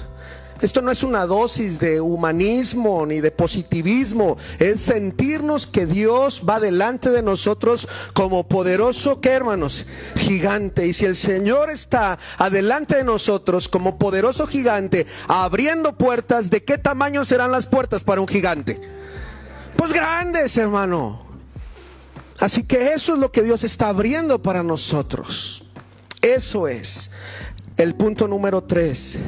esto 0.61 0.81
no 0.81 0.91
es 0.91 1.03
una 1.03 1.27
dosis 1.27 1.79
de 1.79 2.01
humanismo 2.01 3.05
ni 3.05 3.21
de 3.21 3.29
positivismo, 3.29 4.37
es 4.57 4.79
sentirnos 4.79 5.67
que 5.67 5.85
Dios 5.85 6.43
va 6.47 6.59
delante 6.59 7.11
de 7.11 7.21
nosotros 7.21 7.87
como 8.13 8.47
poderoso, 8.47 9.21
¿qué 9.21 9.29
hermanos? 9.29 9.85
Gigante. 10.15 10.87
Y 10.87 10.93
si 10.93 11.05
el 11.05 11.15
Señor 11.15 11.69
está 11.69 12.17
adelante 12.39 12.95
de 12.95 13.03
nosotros 13.03 13.69
como 13.69 13.99
poderoso 13.99 14.47
gigante, 14.47 15.05
abriendo 15.27 15.93
puertas, 15.95 16.49
¿de 16.49 16.63
qué 16.63 16.79
tamaño 16.79 17.23
serán 17.23 17.51
las 17.51 17.67
puertas 17.67 18.03
para 18.03 18.21
un 18.21 18.27
gigante? 18.27 18.81
Pues 19.75 19.93
grandes, 19.93 20.57
hermano. 20.57 21.26
Así 22.39 22.63
que 22.63 22.93
eso 22.93 23.15
es 23.15 23.19
lo 23.19 23.31
que 23.31 23.41
Dios 23.41 23.63
está 23.63 23.89
abriendo 23.89 24.41
para 24.41 24.63
nosotros. 24.63 25.63
Eso 26.21 26.67
es. 26.67 27.11
El 27.77 27.93
punto 27.93 28.27
número 28.27 28.63
tres, 28.63 29.19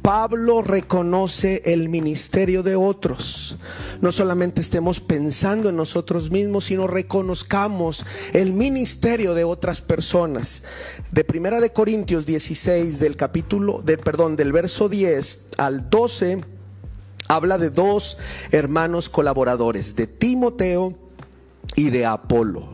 Pablo 0.00 0.62
reconoce 0.62 1.62
el 1.66 1.90
ministerio 1.90 2.62
de 2.62 2.74
otros. 2.74 3.56
No 4.00 4.10
solamente 4.10 4.62
estemos 4.62 5.00
pensando 5.00 5.68
en 5.68 5.76
nosotros 5.76 6.30
mismos, 6.30 6.64
sino 6.64 6.86
reconozcamos 6.86 8.06
el 8.32 8.54
ministerio 8.54 9.34
de 9.34 9.44
otras 9.44 9.82
personas. 9.82 10.64
De 11.12 11.24
Primera 11.24 11.60
de 11.60 11.74
Corintios 11.74 12.24
16 12.24 12.98
del 12.98 13.16
capítulo 13.16 13.82
de 13.82 13.98
perdón, 13.98 14.36
del 14.36 14.52
verso 14.52 14.88
10 14.88 15.48
al 15.58 15.90
12 15.90 16.42
habla 17.28 17.58
de 17.58 17.70
dos 17.70 18.18
hermanos 18.50 19.08
colaboradores, 19.08 19.94
de 19.94 20.06
Timoteo 20.06 20.96
y 21.80 21.88
de 21.88 22.04
Apolo. 22.04 22.68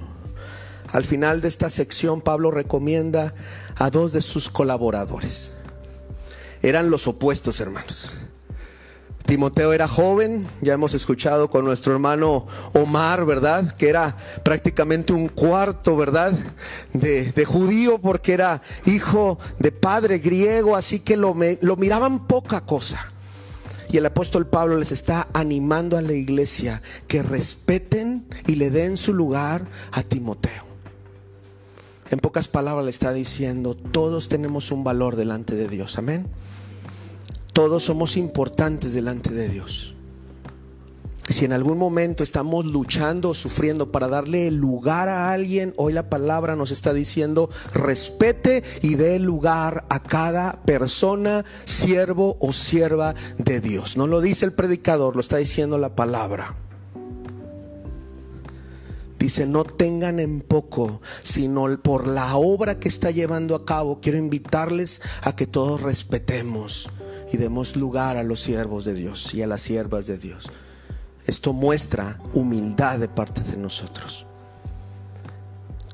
Al 0.92 1.04
final 1.04 1.40
de 1.40 1.46
esta 1.46 1.70
sección 1.70 2.20
Pablo 2.20 2.50
recomienda 2.50 3.34
a 3.76 3.88
dos 3.88 4.12
de 4.12 4.20
sus 4.20 4.50
colaboradores. 4.50 5.52
Eran 6.60 6.90
los 6.90 7.06
opuestos, 7.06 7.60
hermanos. 7.60 8.10
Timoteo 9.24 9.72
era 9.72 9.86
joven, 9.86 10.46
ya 10.60 10.74
hemos 10.74 10.94
escuchado 10.94 11.50
con 11.50 11.64
nuestro 11.64 11.92
hermano 11.92 12.46
Omar, 12.74 13.24
¿verdad? 13.24 13.76
Que 13.76 13.88
era 13.88 14.16
prácticamente 14.42 15.12
un 15.12 15.28
cuarto, 15.28 15.96
¿verdad? 15.96 16.32
De, 16.92 17.44
judío 17.44 17.98
porque 17.98 18.32
era 18.32 18.60
hijo 18.86 19.38
de 19.60 19.70
padre 19.70 20.18
griego, 20.18 20.74
así 20.74 20.98
que 20.98 21.16
lo 21.16 21.34
miraban 21.76 22.26
poca 22.26 22.62
cosa. 22.62 23.12
Y 23.88 23.98
el 23.98 24.06
apóstol 24.06 24.46
Pablo 24.46 24.76
les 24.76 24.90
está 24.90 25.28
animando 25.32 25.96
a 25.96 26.02
la 26.02 26.12
iglesia 26.12 26.82
que 27.06 27.22
respeten 27.22 28.05
y 28.46 28.56
le 28.56 28.70
den 28.70 28.96
su 28.96 29.12
lugar 29.12 29.66
a 29.92 30.02
Timoteo. 30.02 30.64
En 32.10 32.18
pocas 32.20 32.46
palabras 32.46 32.84
le 32.84 32.90
está 32.90 33.12
diciendo, 33.12 33.74
todos 33.74 34.28
tenemos 34.28 34.70
un 34.70 34.84
valor 34.84 35.16
delante 35.16 35.56
de 35.56 35.68
Dios, 35.68 35.98
amén. 35.98 36.26
Todos 37.52 37.84
somos 37.84 38.16
importantes 38.16 38.92
delante 38.92 39.30
de 39.30 39.48
Dios. 39.48 39.96
Si 41.28 41.44
en 41.44 41.52
algún 41.52 41.76
momento 41.76 42.22
estamos 42.22 42.64
luchando 42.64 43.30
o 43.30 43.34
sufriendo 43.34 43.90
para 43.90 44.06
darle 44.06 44.48
lugar 44.52 45.08
a 45.08 45.32
alguien, 45.32 45.74
hoy 45.76 45.92
la 45.92 46.08
palabra 46.08 46.54
nos 46.54 46.70
está 46.70 46.92
diciendo 46.92 47.50
respete 47.74 48.62
y 48.80 48.94
dé 48.94 49.18
lugar 49.18 49.86
a 49.88 49.98
cada 49.98 50.62
persona, 50.62 51.44
siervo 51.64 52.36
o 52.38 52.52
sierva 52.52 53.16
de 53.38 53.60
Dios. 53.60 53.96
No 53.96 54.06
lo 54.06 54.20
dice 54.20 54.44
el 54.44 54.52
predicador, 54.52 55.16
lo 55.16 55.20
está 55.20 55.38
diciendo 55.38 55.78
la 55.78 55.96
palabra. 55.96 56.54
Dice, 59.18 59.46
no 59.46 59.64
tengan 59.64 60.18
en 60.18 60.40
poco, 60.40 61.00
sino 61.22 61.66
por 61.80 62.06
la 62.06 62.36
obra 62.36 62.78
que 62.78 62.88
está 62.88 63.10
llevando 63.10 63.54
a 63.54 63.64
cabo. 63.64 64.00
Quiero 64.00 64.18
invitarles 64.18 65.00
a 65.22 65.34
que 65.34 65.46
todos 65.46 65.80
respetemos 65.80 66.90
y 67.32 67.38
demos 67.38 67.76
lugar 67.76 68.16
a 68.16 68.22
los 68.22 68.40
siervos 68.40 68.84
de 68.84 68.94
Dios 68.94 69.34
y 69.34 69.42
a 69.42 69.46
las 69.46 69.62
siervas 69.62 70.06
de 70.06 70.18
Dios. 70.18 70.50
Esto 71.26 71.52
muestra 71.52 72.20
humildad 72.34 72.98
de 72.98 73.08
parte 73.08 73.40
de 73.40 73.56
nosotros. 73.56 74.26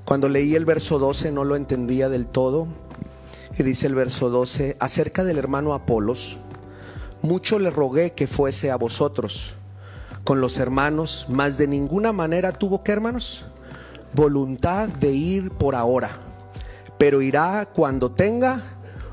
Cuando 0.05 0.29
leí 0.29 0.57
el 0.57 0.65
verso 0.65 0.99
12 0.99 1.33
no 1.33 1.45
lo 1.45 1.57
entendía 1.57 2.09
del 2.09 2.27
todo. 2.27 2.67
Y 3.57 3.63
dice 3.63 3.87
el 3.87 3.95
verso 3.95 4.31
12, 4.31 4.77
acerca 4.81 5.25
del 5.25 5.39
hermano 5.39 5.75
Apolos, 5.75 6.39
mucho 7.21 7.59
le 7.59 7.71
rogué 7.71 8.13
que 8.13 8.27
fuese 8.27 8.71
a 8.71 8.77
vosotros 8.77 9.55
con 10.33 10.41
los 10.41 10.57
hermanos, 10.57 11.27
mas 11.29 11.59
de 11.59 11.67
ninguna 11.67 12.11
manera 12.11 12.53
tuvo 12.53 12.83
que, 12.83 12.91
hermanos, 12.91 13.45
voluntad 14.15 14.89
de 14.89 15.13
ir 15.13 15.51
por 15.51 15.75
ahora, 15.75 16.09
pero 16.97 17.21
irá 17.21 17.67
cuando 17.67 18.13
tenga 18.13 18.63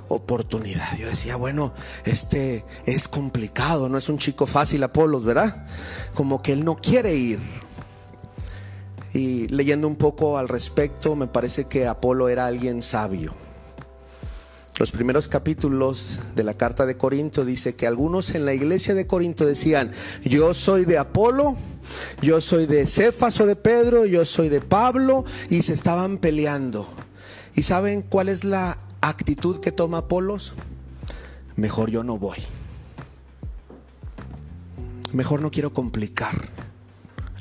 oportunidad. 0.08 0.98
Yo 0.98 1.10
decía, 1.10 1.36
bueno, 1.36 1.74
este 2.06 2.64
es 2.86 3.10
complicado, 3.10 3.90
no 3.90 3.98
es 3.98 4.08
un 4.08 4.18
chico 4.18 4.48
fácil 4.48 4.82
Apolos, 4.82 5.26
¿verdad? 5.26 5.68
Como 6.14 6.42
que 6.42 6.54
él 6.54 6.64
no 6.64 6.78
quiere 6.78 7.14
ir. 7.14 7.40
Y 9.14 9.50
leyendo 9.50 9.90
un 9.90 9.98
poco 9.98 10.38
al 10.38 10.48
respecto, 10.48 11.18
me 11.18 11.28
parece 11.28 11.66
que 11.66 11.86
Apolo 11.86 12.30
era 12.30 12.46
alguien 12.46 12.82
sabio 12.82 13.34
los 14.80 14.92
primeros 14.92 15.28
capítulos 15.28 16.20
de 16.38 16.44
la 16.46 16.54
carta 16.54 16.86
de 16.86 16.96
Corinto 16.96 17.44
dice 17.44 17.76
que 17.76 17.86
algunos 17.86 18.34
en 18.34 18.46
la 18.46 18.54
iglesia 18.54 18.94
de 18.94 19.06
Corinto 19.06 19.46
decían, 19.46 19.92
yo 20.24 20.54
soy 20.54 20.86
de 20.86 20.98
Apolo, 20.98 21.58
yo 22.22 22.40
soy 22.40 22.66
de 22.66 22.88
Cefas 22.88 23.42
o 23.42 23.46
de 23.46 23.58
Pedro, 23.58 24.06
yo 24.06 24.24
soy 24.24 24.48
de 24.48 24.62
Pablo, 24.62 25.26
y 25.50 25.64
se 25.64 25.74
estaban 25.74 26.18
peleando. 26.18 26.88
¿Y 27.56 27.64
saben 27.64 28.02
cuál 28.02 28.30
es 28.30 28.46
la 28.46 28.78
actitud 29.02 29.60
que 29.60 29.74
toma 29.74 29.98
Apolos? 29.98 30.54
Mejor 31.58 31.92
yo 31.92 32.06
no 32.06 32.18
voy. 32.18 32.38
Mejor 35.12 35.42
no 35.42 35.52
quiero 35.52 35.74
complicar 35.74 36.48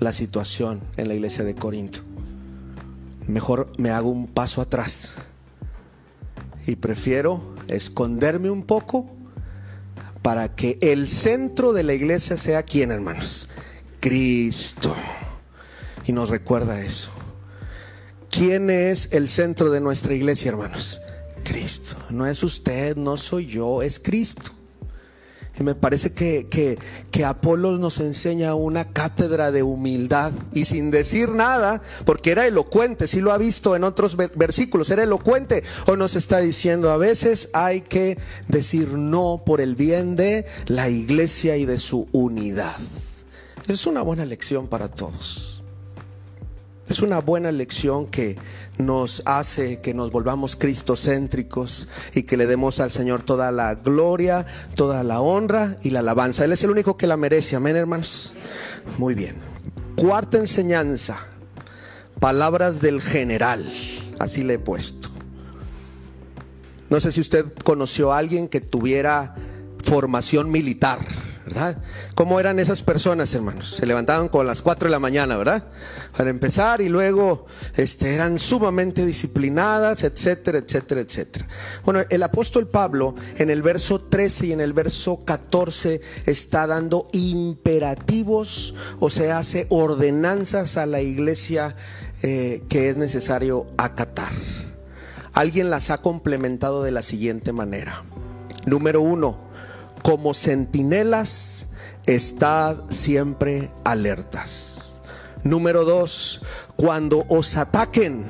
la 0.01 0.13
situación 0.13 0.81
en 0.97 1.07
la 1.07 1.15
iglesia 1.15 1.45
de 1.45 1.55
Corinto. 1.55 2.01
Mejor 3.29 3.71
me 3.79 3.91
hago 3.91 4.09
un 4.09 4.27
paso 4.27 4.61
atrás 4.61 5.15
y 6.69 6.77
prefiero 6.77 7.41
esconderme 7.67 8.51
un 8.51 8.63
poco 8.63 9.11
para 10.21 10.55
que 10.55 10.79
el 10.83 11.09
centro 11.09 11.73
de 11.73 11.83
la 11.83 11.95
iglesia 11.95 12.37
sea 12.37 12.63
quién, 12.63 12.91
hermanos? 12.91 13.49
Cristo. 14.01 14.95
Y 16.05 16.13
nos 16.13 16.29
recuerda 16.29 16.83
eso. 16.83 17.11
¿Quién 18.31 18.69
es 18.69 19.15
el 19.15 19.29
centro 19.29 19.71
de 19.71 19.81
nuestra 19.81 20.15
iglesia, 20.15 20.51
hermanos? 20.51 21.01
Cristo. 21.43 21.97
No 22.11 22.27
es 22.27 22.43
usted, 22.43 22.97
no 22.97 23.17
soy 23.17 23.47
yo, 23.47 23.81
es 23.81 23.99
Cristo. 23.99 24.51
Y 25.59 25.65
me 25.65 25.75
parece 25.75 26.13
que, 26.13 26.47
que, 26.49 26.79
que 27.11 27.25
Apolo 27.25 27.79
nos 27.79 27.99
enseña 28.01 28.55
una 28.55 28.85
cátedra 28.93 29.51
de 29.51 29.63
humildad 29.63 30.33
y 30.53 30.65
sin 30.67 30.91
decir 30.91 31.31
nada, 31.31 31.83
porque 32.05 32.31
era 32.31 32.47
elocuente, 32.47 33.09
si 33.09 33.21
lo 33.21 33.33
ha 33.33 33.39
visto 33.39 33.75
en 33.75 33.85
otros 33.85 34.17
versículos, 34.17 34.91
era 34.91 35.03
elocuente, 35.03 35.65
o 35.87 35.97
nos 35.97 36.15
está 36.15 36.39
diciendo, 36.39 36.91
a 36.91 36.97
veces 36.97 37.51
hay 37.55 37.81
que 37.81 38.19
decir 38.47 38.93
no 38.95 39.43
por 39.45 39.61
el 39.61 39.75
bien 39.75 40.15
de 40.15 40.47
la 40.67 40.89
iglesia 40.89 41.57
y 41.57 41.65
de 41.65 41.79
su 41.79 42.09
unidad. 42.13 42.77
Es 43.67 43.87
una 43.87 44.03
buena 44.03 44.25
lección 44.25 44.69
para 44.69 44.89
todos. 44.89 45.63
Es 46.89 47.01
una 47.01 47.21
buena 47.21 47.53
lección 47.53 48.07
que 48.07 48.37
nos 48.79 49.23
hace 49.27 49.81
que 49.81 49.93
nos 49.93 50.11
volvamos 50.11 50.57
cristocéntricos 50.57 51.89
y 52.15 52.23
que 52.23 52.37
le 52.37 52.47
demos 52.47 52.81
al 52.81 52.91
Señor 52.91 53.23
toda 53.23 53.51
la 53.51 53.75
gloria, 53.75 54.47
toda 54.75 55.03
la 55.03 55.21
honra 55.21 55.77
y 55.83 55.91
la 55.91 56.01
alabanza. 56.01 56.45
Él 56.45 56.53
es 56.53 56.63
el 56.65 56.71
único 56.71 56.97
que 56.97 57.07
la 57.07 57.17
merece. 57.17 57.57
Amén, 57.57 57.77
hermanos. 57.77 58.35
Muy 58.99 59.15
bien. 59.15 59.37
Cuarta 59.97 60.39
enseñanza. 60.39 61.19
Palabras 62.21 62.81
del 62.81 63.01
general. 63.01 63.71
Así 64.19 64.43
le 64.43 64.55
he 64.55 64.59
puesto. 64.59 65.09
No 66.91 67.01
sé 67.01 67.13
si 67.13 67.21
usted 67.21 67.45
conoció 67.65 68.13
a 68.13 68.19
alguien 68.19 68.49
que 68.49 68.61
tuviera 68.61 69.35
formación 69.85 70.51
militar, 70.51 70.99
¿verdad? 71.49 71.79
¿Cómo 72.15 72.39
eran 72.39 72.59
esas 72.59 72.83
personas, 72.83 73.35
hermanos? 73.35 73.71
Se 73.71 73.87
levantaban 73.87 74.29
con 74.29 74.47
las 74.47 74.61
4 74.61 74.89
de 74.89 74.91
la 74.91 74.99
mañana, 74.99 75.39
¿verdad? 75.39 75.65
Para 76.15 76.29
empezar 76.29 76.83
y 76.83 76.91
luego 76.91 77.47
este, 77.75 78.15
eran 78.15 78.39
sumamente 78.39 79.07
disciplinadas, 79.07 80.05
etcétera, 80.05 80.59
etcétera, 80.59 81.01
etcétera. 81.01 81.47
Bueno, 81.87 82.01
el 82.11 82.23
apóstol 82.23 82.69
Pablo 82.69 83.15
en 83.39 83.49
el 83.49 83.63
verso 83.63 83.99
13 83.99 84.49
y 84.49 84.53
en 84.53 84.61
el 84.61 84.75
verso 84.75 85.25
14 85.25 86.03
está 86.27 86.67
dando 86.67 87.09
imperativos, 87.13 88.75
o 89.01 89.09
sea, 89.09 89.39
hace 89.39 89.67
ordenanzas 89.71 90.77
a 90.77 90.85
la 90.85 91.01
iglesia 91.01 91.77
eh, 92.23 92.63
que 92.69 92.91
es 92.91 92.99
necesario 92.99 93.69
acatar. 93.79 94.33
Alguien 95.33 95.71
las 95.71 95.89
ha 95.89 96.03
complementado 96.03 96.83
de 96.83 96.91
la 96.91 97.01
siguiente 97.01 97.55
manera. 97.55 98.03
Número 98.67 99.01
uno, 99.01 99.48
como 100.03 100.35
centinelas, 100.35 101.73
estad 102.07 102.79
siempre 102.89 103.71
alertas. 103.85 105.03
Número 105.45 105.85
dos, 105.85 106.43
cuando 106.77 107.25
os 107.29 107.57
ataquen, 107.57 108.25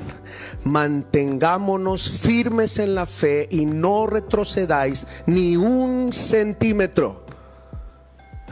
mantengámonos 0.63 2.09
firmes 2.09 2.79
en 2.79 2.95
la 2.95 3.05
fe 3.05 3.47
y 3.49 3.65
no 3.65 4.07
retrocedáis 4.07 5.07
ni 5.25 5.57
un 5.57 6.13
centímetro. 6.13 7.25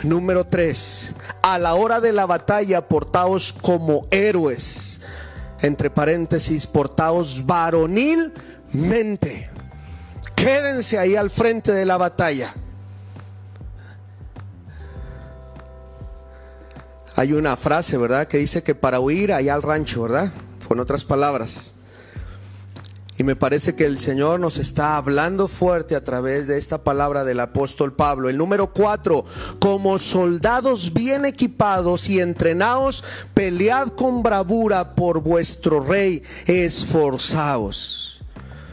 Número 0.03 0.45
tres, 0.45 1.15
a 1.41 1.57
la 1.57 1.75
hora 1.75 1.99
de 1.99 2.13
la 2.13 2.25
batalla 2.25 2.87
portaos 2.87 3.53
como 3.53 4.07
héroes. 4.11 5.01
Entre 5.61 5.89
paréntesis, 5.89 6.67
portaos 6.67 7.45
varonilmente. 7.45 9.49
Quédense 10.35 10.99
ahí 10.99 11.15
al 11.15 11.31
frente 11.31 11.71
de 11.71 11.85
la 11.85 11.97
batalla. 11.97 12.53
Hay 17.17 17.33
una 17.33 17.57
frase, 17.57 17.97
¿verdad? 17.97 18.27
Que 18.27 18.37
dice 18.37 18.61
que 18.61 18.75
para 18.75 18.99
huir 18.99 19.33
allá 19.33 19.55
al 19.55 19.63
rancho, 19.63 20.03
¿verdad? 20.03 20.31
Con 20.67 20.79
otras 20.79 21.03
palabras. 21.03 21.73
Y 23.17 23.23
me 23.23 23.35
parece 23.35 23.75
que 23.75 23.85
el 23.85 23.99
Señor 23.99 24.39
nos 24.39 24.59
está 24.59 24.97
hablando 24.97 25.47
fuerte 25.47 25.95
a 25.95 26.03
través 26.03 26.45
de 26.45 26.59
esta 26.59 26.83
palabra 26.83 27.23
del 27.23 27.39
apóstol 27.39 27.91
Pablo. 27.91 28.29
El 28.29 28.37
número 28.37 28.71
cuatro, 28.71 29.25
como 29.57 29.97
soldados 29.97 30.93
bien 30.93 31.25
equipados 31.25 32.07
y 32.07 32.19
entrenados, 32.19 33.03
pelead 33.33 33.87
con 33.93 34.21
bravura 34.21 34.93
por 34.93 35.19
vuestro 35.19 35.79
rey, 35.79 36.21
esforzaos. 36.45 38.06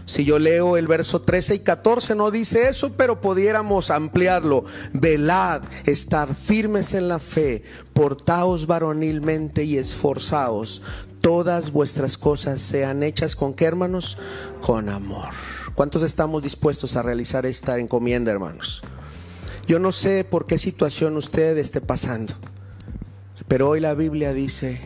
Si 0.07 0.25
yo 0.25 0.39
leo 0.39 0.77
el 0.77 0.87
verso 0.87 1.23
13 1.23 1.57
y 1.57 1.59
14 1.61 2.15
no 2.15 2.31
dice 2.31 2.69
eso, 2.69 2.93
pero 2.97 3.21
pudiéramos 3.21 3.91
ampliarlo. 3.91 4.65
Velad, 4.93 5.63
estar 5.87 6.35
firmes 6.35 6.93
en 6.95 7.09
la 7.09 7.19
fe, 7.19 7.63
portaos 7.95 8.67
varonilmente 8.67 9.65
y 9.65 9.79
esforzaos. 9.79 10.83
Todas 11.23 11.73
vuestras 11.73 12.19
cosas 12.19 12.61
sean 12.61 13.03
hechas 13.03 13.35
con 13.35 13.55
qué, 13.55 13.65
hermanos? 13.65 14.19
Con 14.61 14.91
amor. 14.91 15.31
¿Cuántos 15.75 16.03
estamos 16.03 16.43
dispuestos 16.43 16.97
a 16.97 17.03
realizar 17.03 17.47
esta 17.47 17.79
encomienda, 17.79 18.31
hermanos? 18.31 18.83
Yo 19.67 19.79
no 19.79 19.91
sé 19.93 20.25
por 20.25 20.45
qué 20.45 20.59
situación 20.59 21.17
usted 21.17 21.57
esté 21.57 21.81
pasando, 21.81 22.35
pero 23.49 23.71
hoy 23.71 23.81
la 23.81 23.95
Biblia 23.95 24.35
dice 24.35 24.83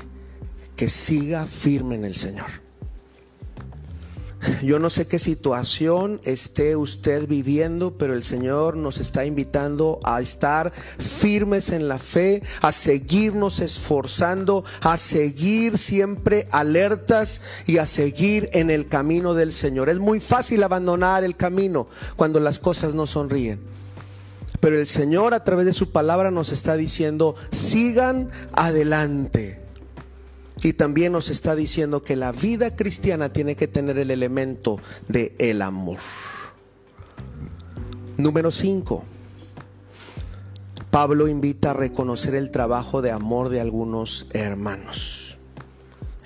que 0.77 0.89
siga 0.89 1.49
firme 1.49 1.97
en 1.97 2.05
el 2.05 2.15
Señor. 2.15 2.68
Yo 4.63 4.79
no 4.79 4.89
sé 4.89 5.07
qué 5.07 5.19
situación 5.19 6.21
esté 6.23 6.77
usted 6.77 7.27
viviendo, 7.27 7.95
pero 7.99 8.15
el 8.15 8.23
Señor 8.23 8.77
nos 8.77 8.99
está 8.99 9.25
invitando 9.25 9.99
a 10.05 10.21
estar 10.21 10.73
firmes 10.99 11.71
en 11.71 11.89
la 11.89 11.99
fe, 11.99 12.43
a 12.61 12.71
seguirnos 12.71 13.59
esforzando, 13.59 14.65
a 14.81 14.97
seguir 14.97 15.77
siempre 15.77 16.47
alertas 16.53 17.43
y 17.67 17.79
a 17.79 17.87
seguir 17.87 18.49
en 18.53 18.71
el 18.71 18.87
camino 18.87 19.35
del 19.35 19.53
Señor. 19.53 19.89
Es 19.89 19.99
muy 19.99 20.21
fácil 20.21 20.63
abandonar 20.63 21.25
el 21.25 21.37
camino 21.37 21.89
cuando 22.17 22.39
las 22.39 22.59
cosas 22.59 22.95
no 22.95 23.07
sonríen. 23.07 23.59
Pero 24.61 24.79
el 24.79 24.87
Señor 24.87 25.35
a 25.35 25.45
través 25.45 25.67
de 25.67 25.73
su 25.73 25.91
palabra 25.91 26.31
nos 26.31 26.51
está 26.51 26.77
diciendo, 26.77 27.37
sigan 27.51 28.31
adelante. 28.53 29.68
Y 30.63 30.73
también 30.73 31.13
nos 31.13 31.29
está 31.29 31.55
diciendo 31.55 32.03
que 32.03 32.17
la 32.17 32.33
vida 32.33 32.75
cristiana 32.75 33.33
tiene 33.33 33.57
que 33.57 33.69
tener 33.69 33.99
el 33.99 34.11
elemento 34.11 34.81
de 35.09 35.35
el 35.39 35.63
amor. 35.63 35.99
Número 38.17 38.51
5. 38.51 39.05
Pablo 40.91 41.29
invita 41.29 41.71
a 41.71 41.75
reconocer 41.75 42.35
el 42.35 42.51
trabajo 42.51 43.03
de 43.03 43.13
amor 43.13 43.51
de 43.51 43.61
algunos 43.61 44.27
hermanos. 44.33 45.37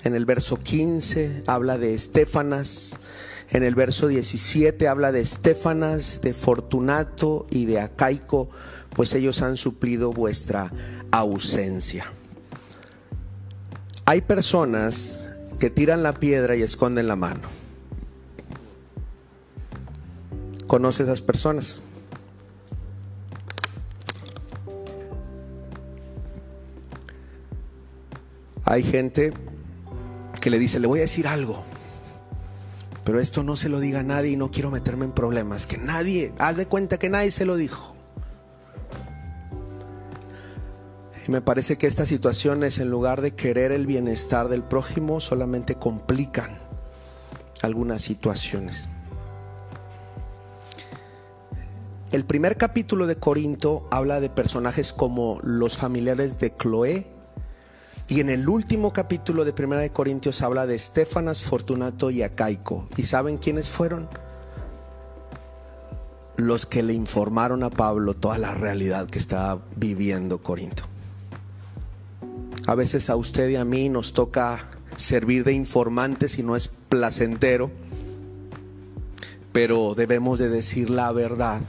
En 0.03 0.15
el 0.15 0.25
verso 0.25 0.57
15 0.57 1.43
habla 1.45 1.77
de 1.77 1.93
Estefanas, 1.93 2.99
en 3.49 3.63
el 3.63 3.75
verso 3.75 4.07
17 4.07 4.87
habla 4.87 5.11
de 5.11 5.21
Estefanas, 5.21 6.21
de 6.21 6.33
Fortunato 6.33 7.45
y 7.51 7.65
de 7.65 7.79
Acaico, 7.79 8.49
pues 8.95 9.13
ellos 9.13 9.41
han 9.41 9.57
suplido 9.57 10.11
vuestra 10.11 10.71
ausencia. 11.11 12.11
Hay 14.05 14.21
personas 14.21 15.29
que 15.59 15.69
tiran 15.69 16.03
la 16.03 16.13
piedra 16.13 16.55
y 16.55 16.61
esconden 16.61 17.07
la 17.07 17.15
mano. 17.15 17.41
¿Conoce 20.67 21.03
esas 21.03 21.21
personas? 21.21 21.79
Hay 28.65 28.83
gente 28.83 29.33
que 30.41 30.49
le 30.49 30.59
dice, 30.59 30.79
le 30.79 30.87
voy 30.87 30.99
a 30.99 31.03
decir 31.03 31.27
algo, 31.27 31.63
pero 33.05 33.19
esto 33.19 33.43
no 33.43 33.55
se 33.55 33.69
lo 33.69 33.79
diga 33.79 33.99
a 33.99 34.03
nadie 34.03 34.31
y 34.31 34.35
no 34.35 34.51
quiero 34.51 34.71
meterme 34.71 35.05
en 35.05 35.11
problemas. 35.11 35.67
Que 35.67 35.77
nadie, 35.77 36.33
haz 36.39 36.57
de 36.57 36.65
cuenta 36.65 36.97
que 36.97 37.09
nadie 37.09 37.31
se 37.31 37.45
lo 37.45 37.55
dijo. 37.55 37.92
Y 41.25 41.31
me 41.31 41.41
parece 41.41 41.77
que 41.77 41.87
estas 41.87 42.09
situaciones, 42.09 42.79
en 42.79 42.89
lugar 42.89 43.21
de 43.21 43.31
querer 43.31 43.71
el 43.71 43.85
bienestar 43.85 44.49
del 44.49 44.63
prójimo, 44.63 45.21
solamente 45.21 45.75
complican 45.75 46.57
algunas 47.61 48.01
situaciones. 48.01 48.89
El 52.11 52.25
primer 52.25 52.57
capítulo 52.57 53.07
de 53.07 53.15
Corinto 53.15 53.87
habla 53.89 54.19
de 54.19 54.29
personajes 54.29 54.91
como 54.91 55.39
los 55.43 55.77
familiares 55.77 56.39
de 56.39 56.51
Cloé. 56.51 57.07
Y 58.09 58.19
en 58.19 58.29
el 58.29 58.47
último 58.49 58.91
capítulo 58.91 59.45
de 59.45 59.53
Primera 59.53 59.81
de 59.81 59.91
Corintios 59.91 60.41
habla 60.41 60.67
de 60.67 60.75
Estefanas, 60.75 61.41
Fortunato 61.41 62.11
y 62.11 62.21
Acaico. 62.21 62.87
¿Y 62.97 63.03
saben 63.03 63.37
quiénes 63.37 63.69
fueron? 63.69 64.09
Los 66.35 66.65
que 66.65 66.83
le 66.83 66.93
informaron 66.93 67.63
a 67.63 67.69
Pablo 67.69 68.13
toda 68.13 68.37
la 68.37 68.53
realidad 68.53 69.07
que 69.07 69.19
estaba 69.19 69.61
viviendo 69.77 70.43
Corinto. 70.43 70.83
A 72.65 72.75
veces 72.75 73.09
a 73.09 73.15
usted 73.17 73.49
y 73.49 73.55
a 73.57 73.65
mí 73.65 73.89
nos 73.89 74.13
toca 74.13 74.69
servir 74.95 75.43
de 75.43 75.53
informantes 75.53 76.39
y 76.39 76.43
no 76.43 76.55
es 76.55 76.67
placentero, 76.67 77.71
pero 79.51 79.95
debemos 79.95 80.39
de 80.39 80.49
decir 80.49 80.89
la 80.89 81.11
verdad 81.11 81.61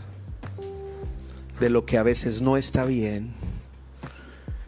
de 1.59 1.71
lo 1.71 1.85
que 1.85 1.99
a 1.99 2.05
veces 2.05 2.43
no 2.43 2.57
está 2.57 2.85
bien. 2.85 3.33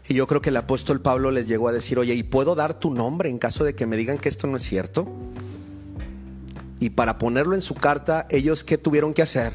Y 0.09 0.15
yo 0.15 0.27
creo 0.27 0.41
que 0.41 0.49
el 0.49 0.57
apóstol 0.57 1.01
Pablo 1.01 1.31
les 1.31 1.47
llegó 1.47 1.69
a 1.69 1.73
decir, 1.73 1.97
oye, 1.97 2.13
¿y 2.13 2.23
puedo 2.23 2.55
dar 2.55 2.79
tu 2.79 2.93
nombre 2.93 3.29
en 3.29 3.39
caso 3.39 3.63
de 3.63 3.75
que 3.75 3.85
me 3.85 3.97
digan 3.97 4.17
que 4.17 4.29
esto 4.29 4.47
no 4.47 4.57
es 4.57 4.63
cierto? 4.63 5.07
Y 6.79 6.91
para 6.91 7.17
ponerlo 7.17 7.55
en 7.55 7.61
su 7.61 7.73
carta, 7.73 8.27
ellos 8.29 8.63
qué 8.63 8.77
tuvieron 8.77 9.13
que 9.13 9.21
hacer? 9.21 9.53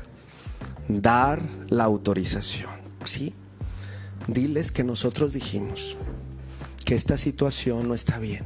Dar 0.88 1.40
la 1.68 1.84
autorización. 1.84 2.70
¿Sí? 3.04 3.34
Diles 4.26 4.72
que 4.72 4.84
nosotros 4.84 5.32
dijimos 5.32 5.96
que 6.92 6.96
esta 6.96 7.16
situación 7.16 7.88
no 7.88 7.94
está 7.94 8.18
bien. 8.18 8.44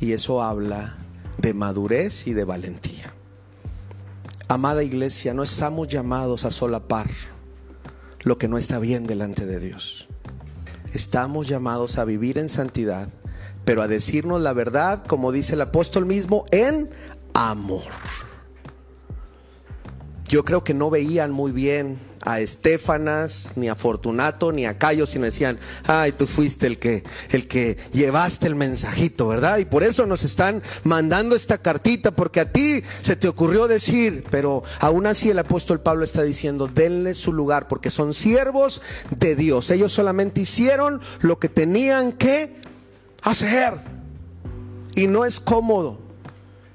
Y 0.00 0.12
eso 0.12 0.42
habla 0.42 0.96
de 1.36 1.52
madurez 1.52 2.26
y 2.26 2.32
de 2.32 2.44
valentía. 2.44 3.12
Amada 4.48 4.82
iglesia, 4.82 5.34
no 5.34 5.42
estamos 5.42 5.88
llamados 5.88 6.46
a 6.46 6.50
solapar 6.50 7.10
lo 8.22 8.38
que 8.38 8.48
no 8.48 8.56
está 8.56 8.78
bien 8.78 9.06
delante 9.06 9.44
de 9.44 9.60
Dios. 9.60 10.08
Estamos 10.94 11.46
llamados 11.46 11.98
a 11.98 12.06
vivir 12.06 12.38
en 12.38 12.48
santidad, 12.48 13.10
pero 13.66 13.82
a 13.82 13.86
decirnos 13.86 14.40
la 14.40 14.54
verdad, 14.54 15.04
como 15.06 15.30
dice 15.30 15.56
el 15.56 15.60
apóstol 15.60 16.06
mismo, 16.06 16.46
en 16.52 16.88
amor. 17.34 17.82
Yo 20.28 20.44
creo 20.44 20.64
que 20.64 20.74
no 20.74 20.90
veían 20.90 21.30
muy 21.30 21.52
bien 21.52 21.98
a 22.22 22.40
Estefanas, 22.40 23.52
ni 23.54 23.68
a 23.68 23.76
Fortunato, 23.76 24.50
ni 24.50 24.66
a 24.66 24.76
Cayo, 24.76 25.06
sino 25.06 25.26
decían, 25.26 25.60
ay, 25.86 26.12
tú 26.12 26.26
fuiste 26.26 26.66
el 26.66 26.78
que, 26.80 27.04
el 27.30 27.46
que 27.46 27.76
llevaste 27.92 28.48
el 28.48 28.56
mensajito, 28.56 29.28
¿verdad? 29.28 29.58
Y 29.58 29.64
por 29.64 29.84
eso 29.84 30.06
nos 30.06 30.24
están 30.24 30.62
mandando 30.82 31.36
esta 31.36 31.58
cartita, 31.58 32.10
porque 32.10 32.40
a 32.40 32.50
ti 32.50 32.82
se 33.02 33.14
te 33.14 33.28
ocurrió 33.28 33.68
decir, 33.68 34.24
pero 34.28 34.64
aún 34.80 35.06
así 35.06 35.30
el 35.30 35.38
apóstol 35.38 35.80
Pablo 35.80 36.04
está 36.04 36.22
diciendo, 36.22 36.66
denle 36.66 37.14
su 37.14 37.32
lugar, 37.32 37.68
porque 37.68 37.90
son 37.90 38.12
siervos 38.12 38.82
de 39.16 39.36
Dios. 39.36 39.70
Ellos 39.70 39.92
solamente 39.92 40.40
hicieron 40.40 41.00
lo 41.20 41.38
que 41.38 41.48
tenían 41.48 42.12
que 42.12 42.56
hacer. 43.22 43.74
Y 44.96 45.06
no 45.06 45.24
es 45.24 45.38
cómodo, 45.38 46.00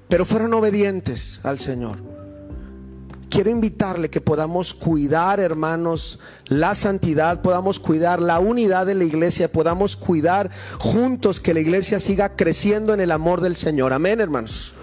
pero 0.08 0.26
fueron 0.26 0.54
obedientes 0.54 1.42
al 1.44 1.60
Señor 1.60 2.11
quiero 3.32 3.50
invitarle 3.50 4.10
que 4.10 4.20
podamos 4.20 4.74
cuidar, 4.74 5.40
hermanos, 5.40 6.20
la 6.48 6.76
santidad, 6.76 7.42
podamos 7.42 7.80
cuidar 7.80 8.22
la 8.22 8.40
unidad 8.40 8.86
de 8.86 8.94
la 8.94 9.06
iglesia, 9.06 9.52
podamos 9.52 9.96
cuidar 9.96 10.52
juntos 10.78 11.40
que 11.40 11.54
la 11.54 11.62
iglesia 11.62 12.00
siga 12.00 12.36
creciendo 12.36 12.94
en 12.94 13.00
el 13.00 13.12
amor 13.12 13.40
del 13.40 13.56
Señor. 13.56 13.94
Amén, 13.94 14.20
hermanos. 14.20 14.74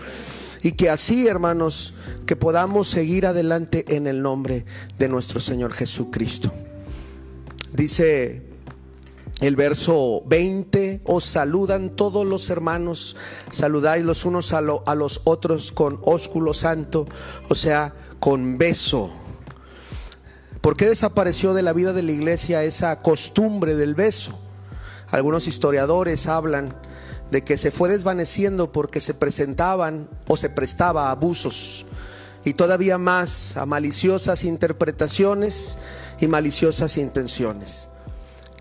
Y 0.63 0.73
que 0.73 0.89
así, 0.89 1.29
hermanos, 1.29 1.95
que 2.27 2.37
podamos 2.37 2.89
seguir 2.89 3.27
adelante 3.27 3.85
en 3.95 4.07
el 4.07 4.23
nombre 4.23 4.65
de 4.99 5.09
nuestro 5.09 5.41
Señor 5.41 5.73
Jesucristo. 5.73 6.51
Dice 7.75 8.43
el 9.41 9.57
verso 9.57 10.23
20, 10.27 11.03
os 11.05 11.25
saludan 11.25 11.97
todos 11.97 12.27
los 12.27 12.49
hermanos, 12.49 13.15
saludáis 13.51 14.05
los 14.05 14.25
unos 14.25 14.55
a, 14.55 14.59
a 14.59 14.95
los 14.95 15.21
otros 15.25 15.71
con 15.71 16.01
ósculo 16.03 16.55
santo, 16.55 17.07
o 17.49 17.55
sea, 17.55 17.93
con 18.21 18.59
beso. 18.59 19.11
¿Por 20.61 20.77
qué 20.77 20.87
desapareció 20.87 21.55
de 21.55 21.63
la 21.63 21.73
vida 21.73 21.93
de 21.93 22.03
la 22.03 22.13
iglesia 22.13 22.65
esa 22.65 23.01
costumbre 23.03 23.75
del 23.75 23.95
beso? 23.95 24.39
Algunos 25.11 25.47
historiadores 25.47 26.27
hablan 26.27 26.75
de 27.31 27.45
que 27.45 27.57
se 27.57 27.71
fue 27.71 27.89
desvaneciendo 27.89 28.73
porque 28.73 29.01
se 29.01 29.15
presentaban 29.15 30.09
o 30.27 30.37
se 30.37 30.51
prestaba 30.51 31.11
abusos 31.11 31.87
y 32.45 32.55
todavía 32.55 32.99
más 32.99 33.57
a 33.57 33.67
maliciosas 33.67 34.45
interpretaciones 34.45 35.79
y 36.21 36.27
maliciosas 36.27 36.97
intenciones. 36.97 37.91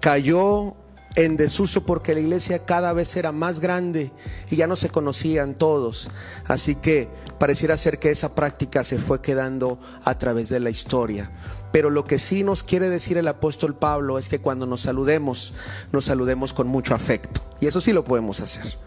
Cayó 0.02 0.76
en 1.16 1.36
desuso 1.36 1.84
porque 1.84 2.14
la 2.14 2.20
iglesia 2.20 2.60
cada 2.60 2.94
vez 2.94 3.16
era 3.16 3.32
más 3.32 3.60
grande 3.60 4.12
y 4.52 4.56
ya 4.56 4.68
no 4.68 4.76
se 4.76 4.90
conocían 4.90 5.56
todos. 5.56 6.10
Así 6.46 6.76
que 6.76 7.10
pareciera 7.40 7.78
ser 7.78 8.00
que 8.00 8.12
esa 8.12 8.36
práctica 8.36 8.84
se 8.84 8.98
fue 8.98 9.22
quedando 9.22 9.80
a 10.04 10.18
través 10.18 10.50
de 10.50 10.60
la 10.60 10.70
historia. 10.70 11.32
Pero 11.72 11.90
lo 11.90 12.06
que 12.06 12.20
sí 12.20 12.44
nos 12.44 12.64
quiere 12.64 12.90
decir 12.90 13.18
el 13.18 13.28
apóstol 13.28 13.76
Pablo 13.76 14.18
es 14.18 14.30
que 14.30 14.40
cuando 14.40 14.66
nos 14.66 14.82
saludemos, 14.82 15.54
nos 15.92 16.06
saludemos 16.06 16.54
con 16.54 16.68
mucho 16.68 16.96
afecto. 16.96 17.42
Y 17.60 17.68
eso 17.68 17.82
sí 17.82 17.94
lo 17.94 18.06
podemos 18.06 18.40
hacer. 18.40 18.78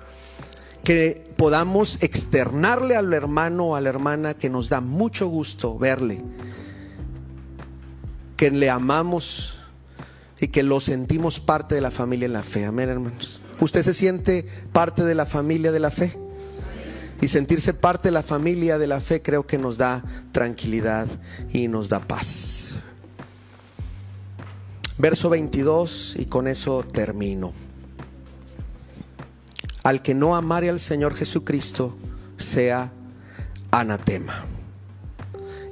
Que 0.84 1.32
podamos 1.36 2.02
externarle 2.02 2.96
al 2.96 3.12
hermano 3.12 3.66
o 3.66 3.76
a 3.76 3.80
la 3.80 3.90
hermana 3.90 4.34
que 4.34 4.50
nos 4.50 4.68
da 4.68 4.80
mucho 4.80 5.28
gusto 5.28 5.78
verle. 5.78 6.22
Que 8.36 8.50
le 8.50 8.70
amamos 8.70 9.58
y 10.40 10.48
que 10.48 10.62
lo 10.62 10.80
sentimos 10.80 11.38
parte 11.38 11.74
de 11.74 11.82
la 11.82 11.90
familia 11.90 12.26
en 12.26 12.32
la 12.32 12.42
fe. 12.42 12.64
Amén, 12.64 12.88
hermanos. 12.88 13.42
¿Usted 13.60 13.82
se 13.82 13.92
siente 13.92 14.46
parte 14.72 15.04
de 15.04 15.14
la 15.14 15.26
familia 15.26 15.70
de 15.70 15.80
la 15.80 15.90
fe? 15.90 16.16
Y 17.20 17.28
sentirse 17.28 17.74
parte 17.74 18.08
de 18.08 18.12
la 18.12 18.22
familia 18.22 18.78
de 18.78 18.86
la 18.86 19.00
fe 19.00 19.20
creo 19.20 19.46
que 19.46 19.58
nos 19.58 19.76
da 19.76 20.02
tranquilidad 20.32 21.06
y 21.52 21.68
nos 21.68 21.88
da 21.88 22.00
paz. 22.00 22.76
Verso 24.96 25.30
22 25.30 26.16
y 26.18 26.26
con 26.26 26.46
eso 26.46 26.82
termino. 26.82 27.52
Al 29.82 30.02
que 30.02 30.14
no 30.14 30.36
amare 30.36 30.68
al 30.70 30.78
Señor 30.78 31.14
Jesucristo 31.14 31.96
sea 32.36 32.92
anatema. 33.70 34.44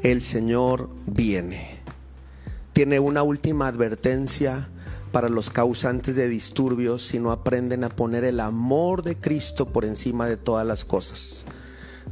El 0.02 0.22
Señor 0.22 0.88
viene. 1.06 1.80
Tiene 2.72 3.00
una 3.00 3.22
última 3.22 3.66
advertencia 3.66 4.68
para 5.12 5.28
los 5.28 5.50
causantes 5.50 6.16
de 6.16 6.28
disturbios 6.28 7.06
si 7.06 7.18
no 7.18 7.32
aprenden 7.32 7.84
a 7.84 7.88
poner 7.88 8.24
el 8.24 8.40
amor 8.40 9.02
de 9.02 9.16
Cristo 9.16 9.66
por 9.66 9.84
encima 9.84 10.26
de 10.26 10.36
todas 10.36 10.66
las 10.66 10.84
cosas. 10.84 11.46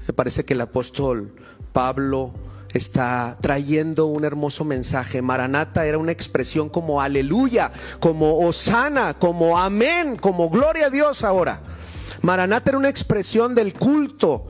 Me 0.06 0.14
parece 0.14 0.44
que 0.44 0.54
el 0.54 0.60
apóstol 0.60 1.32
Pablo 1.72 2.32
está 2.72 3.36
trayendo 3.40 4.06
un 4.06 4.24
hermoso 4.24 4.64
mensaje. 4.64 5.22
Maranata 5.22 5.86
era 5.86 5.98
una 5.98 6.12
expresión 6.12 6.68
como 6.68 7.00
aleluya, 7.00 7.72
como 8.00 8.38
osana, 8.38 9.14
como 9.14 9.58
amén, 9.58 10.16
como 10.16 10.50
gloria 10.50 10.86
a 10.86 10.90
Dios 10.90 11.24
ahora. 11.24 11.60
Maranata 12.22 12.70
era 12.70 12.78
una 12.78 12.88
expresión 12.88 13.54
del 13.54 13.74
culto. 13.74 14.48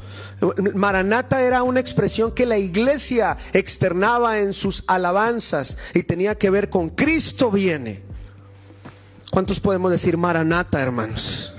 Maranata 0.74 1.42
era 1.42 1.62
una 1.62 1.80
expresión 1.80 2.32
que 2.32 2.46
la 2.46 2.58
iglesia 2.58 3.36
externaba 3.52 4.38
en 4.38 4.52
sus 4.52 4.84
alabanzas 4.86 5.78
y 5.94 6.02
tenía 6.02 6.36
que 6.36 6.50
ver 6.50 6.70
con 6.70 6.90
Cristo 6.90 7.50
viene. 7.50 8.02
¿Cuántos 9.36 9.60
podemos 9.60 9.90
decir 9.90 10.16
Maranata, 10.16 10.80
hermanos? 10.80 11.52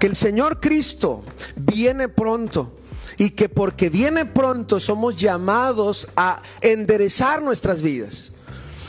Que 0.00 0.08
el 0.08 0.16
Señor 0.16 0.58
Cristo 0.58 1.22
viene 1.54 2.08
pronto 2.08 2.72
y 3.16 3.30
que 3.30 3.48
porque 3.48 3.88
viene 3.88 4.26
pronto 4.26 4.80
somos 4.80 5.16
llamados 5.16 6.08
a 6.16 6.42
enderezar 6.60 7.40
nuestras 7.40 7.82
vidas. 7.82 8.32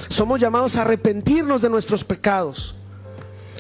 Somos 0.07 0.39
llamados 0.39 0.75
a 0.75 0.81
arrepentirnos 0.81 1.61
de 1.61 1.69
nuestros 1.69 2.03
pecados. 2.03 2.73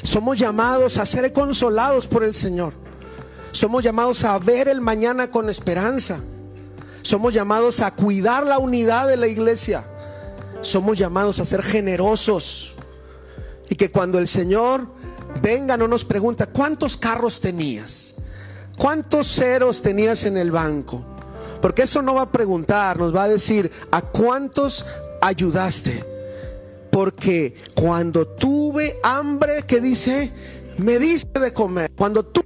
Somos 0.01 0.39
llamados 0.39 0.97
a 0.97 1.05
ser 1.05 1.31
consolados 1.31 2.07
por 2.07 2.23
el 2.23 2.33
Señor. 2.33 2.73
Somos 3.51 3.83
llamados 3.83 4.23
a 4.23 4.39
ver 4.39 4.67
el 4.67 4.81
mañana 4.81 5.29
con 5.29 5.47
esperanza. 5.51 6.21
Somos 7.03 7.35
llamados 7.35 7.81
a 7.81 7.91
cuidar 7.91 8.47
la 8.47 8.57
unidad 8.57 9.07
de 9.09 9.17
la 9.17 9.27
iglesia. 9.27 9.83
Somos 10.63 10.97
llamados 10.97 11.39
a 11.39 11.45
ser 11.45 11.61
generosos. 11.61 12.78
Y 13.69 13.75
que 13.75 13.91
cuando 13.91 14.19
el 14.19 14.27
Señor 14.27 14.87
venga 15.41 15.77
no 15.77 15.87
nos 15.87 16.03
pregunta, 16.05 16.47
¿cuántos 16.47 16.97
carros 16.97 17.39
tenías? 17.39 18.15
¿Cuántos 18.77 19.27
ceros 19.27 19.81
tenías 19.81 20.25
en 20.25 20.37
el 20.37 20.51
banco? 20.51 21.03
Porque 21.61 21.83
eso 21.83 22.01
no 22.01 22.15
va 22.15 22.23
a 22.23 22.31
preguntar, 22.31 22.97
nos 22.97 23.15
va 23.15 23.23
a 23.23 23.27
decir, 23.27 23.69
¿a 23.91 24.01
cuántos 24.01 24.85
ayudaste? 25.21 26.03
Porque 26.91 27.55
cuando 27.75 28.25
tuve 28.25 28.97
hambre, 29.03 29.63
que 29.67 29.79
dice, 29.79 30.31
me 30.77 30.97
diste 30.97 31.39
de 31.39 31.53
comer. 31.53 31.91
Cuando 31.95 32.25
tú 32.25 32.41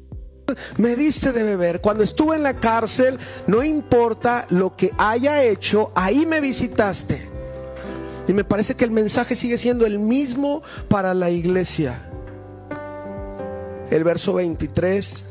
me 0.77 0.95
diste 0.95 1.31
de 1.31 1.43
beber. 1.43 1.81
Cuando 1.81 2.03
estuve 2.03 2.35
en 2.35 2.43
la 2.43 2.59
cárcel, 2.59 3.17
no 3.47 3.63
importa 3.63 4.45
lo 4.49 4.75
que 4.75 4.91
haya 4.97 5.43
hecho, 5.43 5.91
ahí 5.95 6.25
me 6.25 6.41
visitaste. 6.41 7.32
Y 8.27 8.33
me 8.33 8.43
parece 8.43 8.75
que 8.75 8.85
el 8.85 8.91
mensaje 8.91 9.35
sigue 9.35 9.57
siendo 9.57 9.85
el 9.85 9.99
mismo 9.99 10.63
para 10.87 11.13
la 11.13 11.29
iglesia. 11.29 11.99
El 13.89 14.03
verso 14.03 14.33
23, 14.33 15.25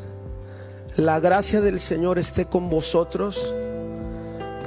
la 0.96 1.18
gracia 1.20 1.60
del 1.60 1.80
Señor 1.80 2.18
esté 2.18 2.44
con 2.44 2.68
vosotros. 2.68 3.52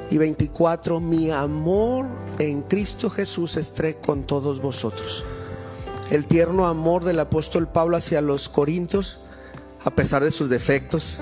Y 0.10 0.18
24, 0.18 1.00
mi 1.00 1.32
amor 1.32 2.06
en 2.40 2.62
Cristo 2.64 3.10
Jesús 3.10 3.58
esté 3.58 3.96
con 3.96 4.24
todos 4.24 4.62
vosotros. 4.62 5.24
El 6.12 6.26
tierno 6.26 6.68
amor 6.68 7.04
del 7.04 7.20
apóstol 7.20 7.68
Pablo 7.68 7.98
hacia 7.98 8.22
los 8.22 8.50
corintios, 8.50 9.20
a 9.84 9.92
pesar 9.92 10.24
de 10.24 10.32
sus 10.32 10.50
defectos, 10.50 11.20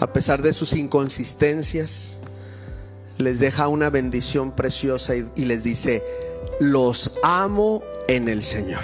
a 0.00 0.12
pesar 0.12 0.42
de 0.42 0.52
sus 0.52 0.74
inconsistencias, 0.74 2.13
les 3.18 3.38
deja 3.38 3.68
una 3.68 3.90
bendición 3.90 4.52
preciosa 4.52 5.14
y, 5.14 5.44
les 5.44 5.62
dice, 5.62 6.02
los 6.60 7.18
amo 7.22 7.82
en 8.08 8.28
el 8.28 8.42
Señor. 8.42 8.82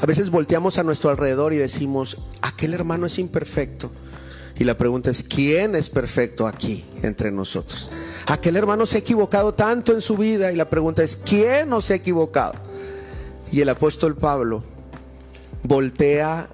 A 0.00 0.06
veces 0.06 0.30
volteamos 0.30 0.78
a 0.78 0.82
nuestro 0.82 1.10
alrededor 1.10 1.52
y 1.52 1.56
decimos, 1.56 2.18
aquel 2.42 2.74
hermano 2.74 3.06
es 3.06 3.18
imperfecto. 3.18 3.90
Y 4.58 4.64
la 4.64 4.76
pregunta 4.76 5.10
es, 5.10 5.22
¿quién 5.24 5.74
es 5.74 5.90
perfecto 5.90 6.46
aquí 6.46 6.84
entre 7.02 7.30
nosotros? 7.30 7.90
Aquel 8.26 8.56
hermano 8.56 8.86
se 8.86 8.98
ha 8.98 9.00
equivocado 9.00 9.54
tanto 9.54 9.92
en 9.92 10.00
su 10.00 10.16
vida 10.16 10.52
y 10.52 10.56
la 10.56 10.70
pregunta 10.70 11.02
es, 11.02 11.16
¿quién 11.16 11.68
no 11.68 11.80
se 11.80 11.92
ha 11.92 11.96
equivocado? 11.96 12.54
Y 13.50 13.60
el 13.60 13.68
apóstol 13.68 14.16
Pablo 14.16 14.62
voltea 15.62 16.48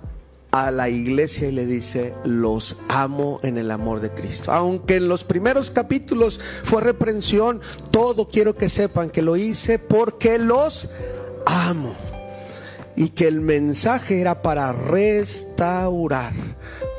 a 0.53 0.70
la 0.70 0.88
iglesia 0.88 1.48
y 1.48 1.53
le 1.53 1.66
dice, 1.66 2.12
los 2.24 2.78
amo 2.88 3.40
en 3.42 3.59
el 3.59 3.70
amor 3.70 4.01
de 4.01 4.11
Cristo. 4.11 4.53
Aunque 4.53 4.96
en 4.96 5.09
los 5.09 5.24
primeros 5.24 5.70
capítulos 5.70 6.40
fue 6.62 6.80
reprensión, 6.82 7.61
todo 7.90 8.28
quiero 8.28 8.55
que 8.55 8.68
sepan 8.68 9.11
que 9.11 9.22
lo 9.22 9.36
hice 9.36 9.78
porque 9.78 10.38
los 10.38 10.90
amo. 11.46 11.94
Y 12.96 13.11
que 13.11 13.28
el 13.28 13.40
mensaje 13.40 14.20
era 14.20 14.42
para 14.42 14.72
restaurar, 14.72 16.32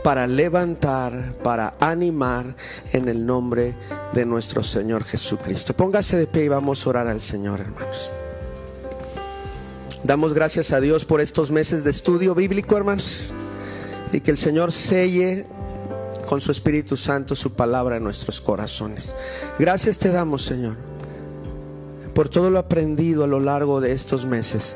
para 0.03 0.25
levantar, 0.25 1.35
para 1.43 1.75
animar 1.79 2.55
en 2.93 3.07
el 3.07 3.25
nombre 3.25 3.75
de 4.13 4.25
nuestro 4.25 4.63
Señor 4.63 5.03
Jesucristo. 5.03 5.73
Póngase 5.73 6.17
de 6.17 6.27
pie 6.27 6.45
y 6.45 6.47
vamos 6.47 6.85
a 6.85 6.89
orar 6.89 7.07
al 7.07 7.21
Señor, 7.21 7.59
hermanos. 7.59 8.09
Damos 10.03 10.33
gracias 10.33 10.71
a 10.71 10.79
Dios 10.79 11.05
por 11.05 11.21
estos 11.21 11.51
meses 11.51 11.83
de 11.83 11.91
estudio 11.91 12.33
bíblico, 12.33 12.75
hermanos, 12.75 13.33
y 14.11 14.19
que 14.19 14.31
el 14.31 14.37
Señor 14.37 14.71
selle 14.71 15.45
con 16.25 16.41
su 16.41 16.51
Espíritu 16.51 16.97
Santo 16.97 17.35
su 17.35 17.53
palabra 17.53 17.97
en 17.97 18.03
nuestros 18.03 18.41
corazones. 18.41 19.13
Gracias 19.59 19.99
te 19.99 20.11
damos, 20.11 20.43
Señor, 20.43 20.75
por 22.15 22.29
todo 22.29 22.49
lo 22.49 22.57
aprendido 22.57 23.23
a 23.23 23.27
lo 23.27 23.39
largo 23.39 23.79
de 23.79 23.91
estos 23.91 24.25
meses. 24.25 24.75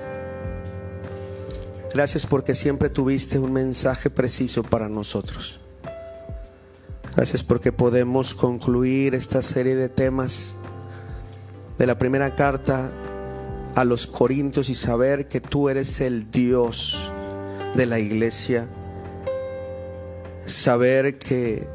Gracias 1.91 2.27
porque 2.27 2.53
siempre 2.53 2.89
tuviste 2.89 3.39
un 3.39 3.51
mensaje 3.51 4.11
preciso 4.11 4.61
para 4.61 4.89
nosotros. 4.89 5.59
Gracias 7.15 7.43
porque 7.43 7.71
podemos 7.71 8.35
concluir 8.35 9.15
esta 9.15 9.41
serie 9.41 9.75
de 9.75 9.89
temas 9.89 10.57
de 11.79 11.87
la 11.87 11.97
primera 11.97 12.35
carta 12.35 12.91
a 13.75 13.83
los 13.83 14.07
Corintios 14.07 14.69
y 14.69 14.75
saber 14.75 15.27
que 15.27 15.41
tú 15.41 15.69
eres 15.69 15.99
el 16.01 16.31
Dios 16.31 17.11
de 17.75 17.85
la 17.85 17.99
iglesia. 17.99 18.67
Saber 20.45 21.19
que 21.19 21.67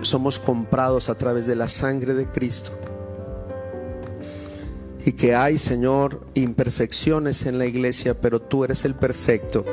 somos 0.00 0.38
comprados 0.38 1.08
a 1.08 1.16
través 1.16 1.46
de 1.46 1.56
la 1.56 1.68
sangre 1.68 2.14
de 2.14 2.26
Cristo. 2.26 2.72
Y 5.06 5.12
que 5.12 5.34
hay, 5.34 5.58
Señor, 5.58 6.26
imperfecciones 6.34 7.46
en 7.46 7.58
la 7.58 7.66
iglesia, 7.66 8.20
pero 8.20 8.40
tú 8.40 8.64
eres 8.64 8.84
el 8.84 8.94
perfecto. 8.94 9.64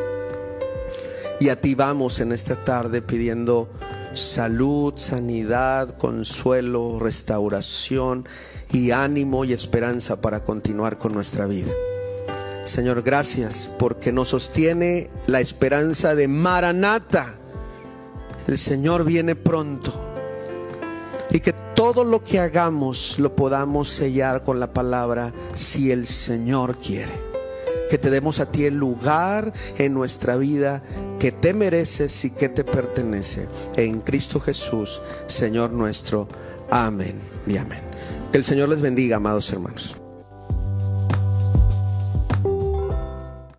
Y 1.39 1.49
a 1.49 1.59
ti 1.59 1.73
vamos 1.73 2.19
en 2.19 2.31
esta 2.31 2.63
tarde 2.63 3.01
pidiendo 3.01 3.69
salud, 4.13 4.93
sanidad, 4.97 5.97
consuelo, 5.97 6.99
restauración 6.99 8.27
y 8.71 8.91
ánimo 8.91 9.45
y 9.45 9.53
esperanza 9.53 10.21
para 10.21 10.43
continuar 10.43 10.97
con 10.97 11.13
nuestra 11.13 11.45
vida. 11.45 11.71
Señor, 12.65 13.01
gracias 13.01 13.73
porque 13.79 14.11
nos 14.11 14.29
sostiene 14.29 15.09
la 15.27 15.39
esperanza 15.39 16.15
de 16.15 16.27
Maranata. 16.27 17.35
El 18.47 18.57
Señor 18.57 19.03
viene 19.03 19.35
pronto. 19.35 19.93
Y 21.31 21.39
que 21.39 21.53
todo 21.75 22.03
lo 22.03 22.23
que 22.23 22.39
hagamos 22.39 23.17
lo 23.17 23.35
podamos 23.35 23.89
sellar 23.89 24.43
con 24.43 24.59
la 24.59 24.73
palabra 24.73 25.33
si 25.53 25.91
el 25.91 26.07
Señor 26.07 26.77
quiere. 26.77 27.30
Que 27.91 27.97
te 27.97 28.09
demos 28.09 28.39
a 28.39 28.49
ti 28.49 28.63
el 28.63 28.75
lugar 28.75 29.51
en 29.77 29.93
nuestra 29.93 30.37
vida 30.37 30.81
que 31.19 31.33
te 31.33 31.53
mereces 31.53 32.23
y 32.23 32.31
que 32.31 32.47
te 32.47 32.63
pertenece. 32.63 33.49
En 33.75 33.99
Cristo 33.99 34.39
Jesús, 34.39 35.01
Señor 35.27 35.71
nuestro. 35.71 36.29
Amén 36.69 37.19
y 37.45 37.57
amén. 37.57 37.81
Que 38.31 38.37
el 38.37 38.45
Señor 38.45 38.69
les 38.69 38.79
bendiga, 38.79 39.17
amados 39.17 39.51
hermanos. 39.51 40.00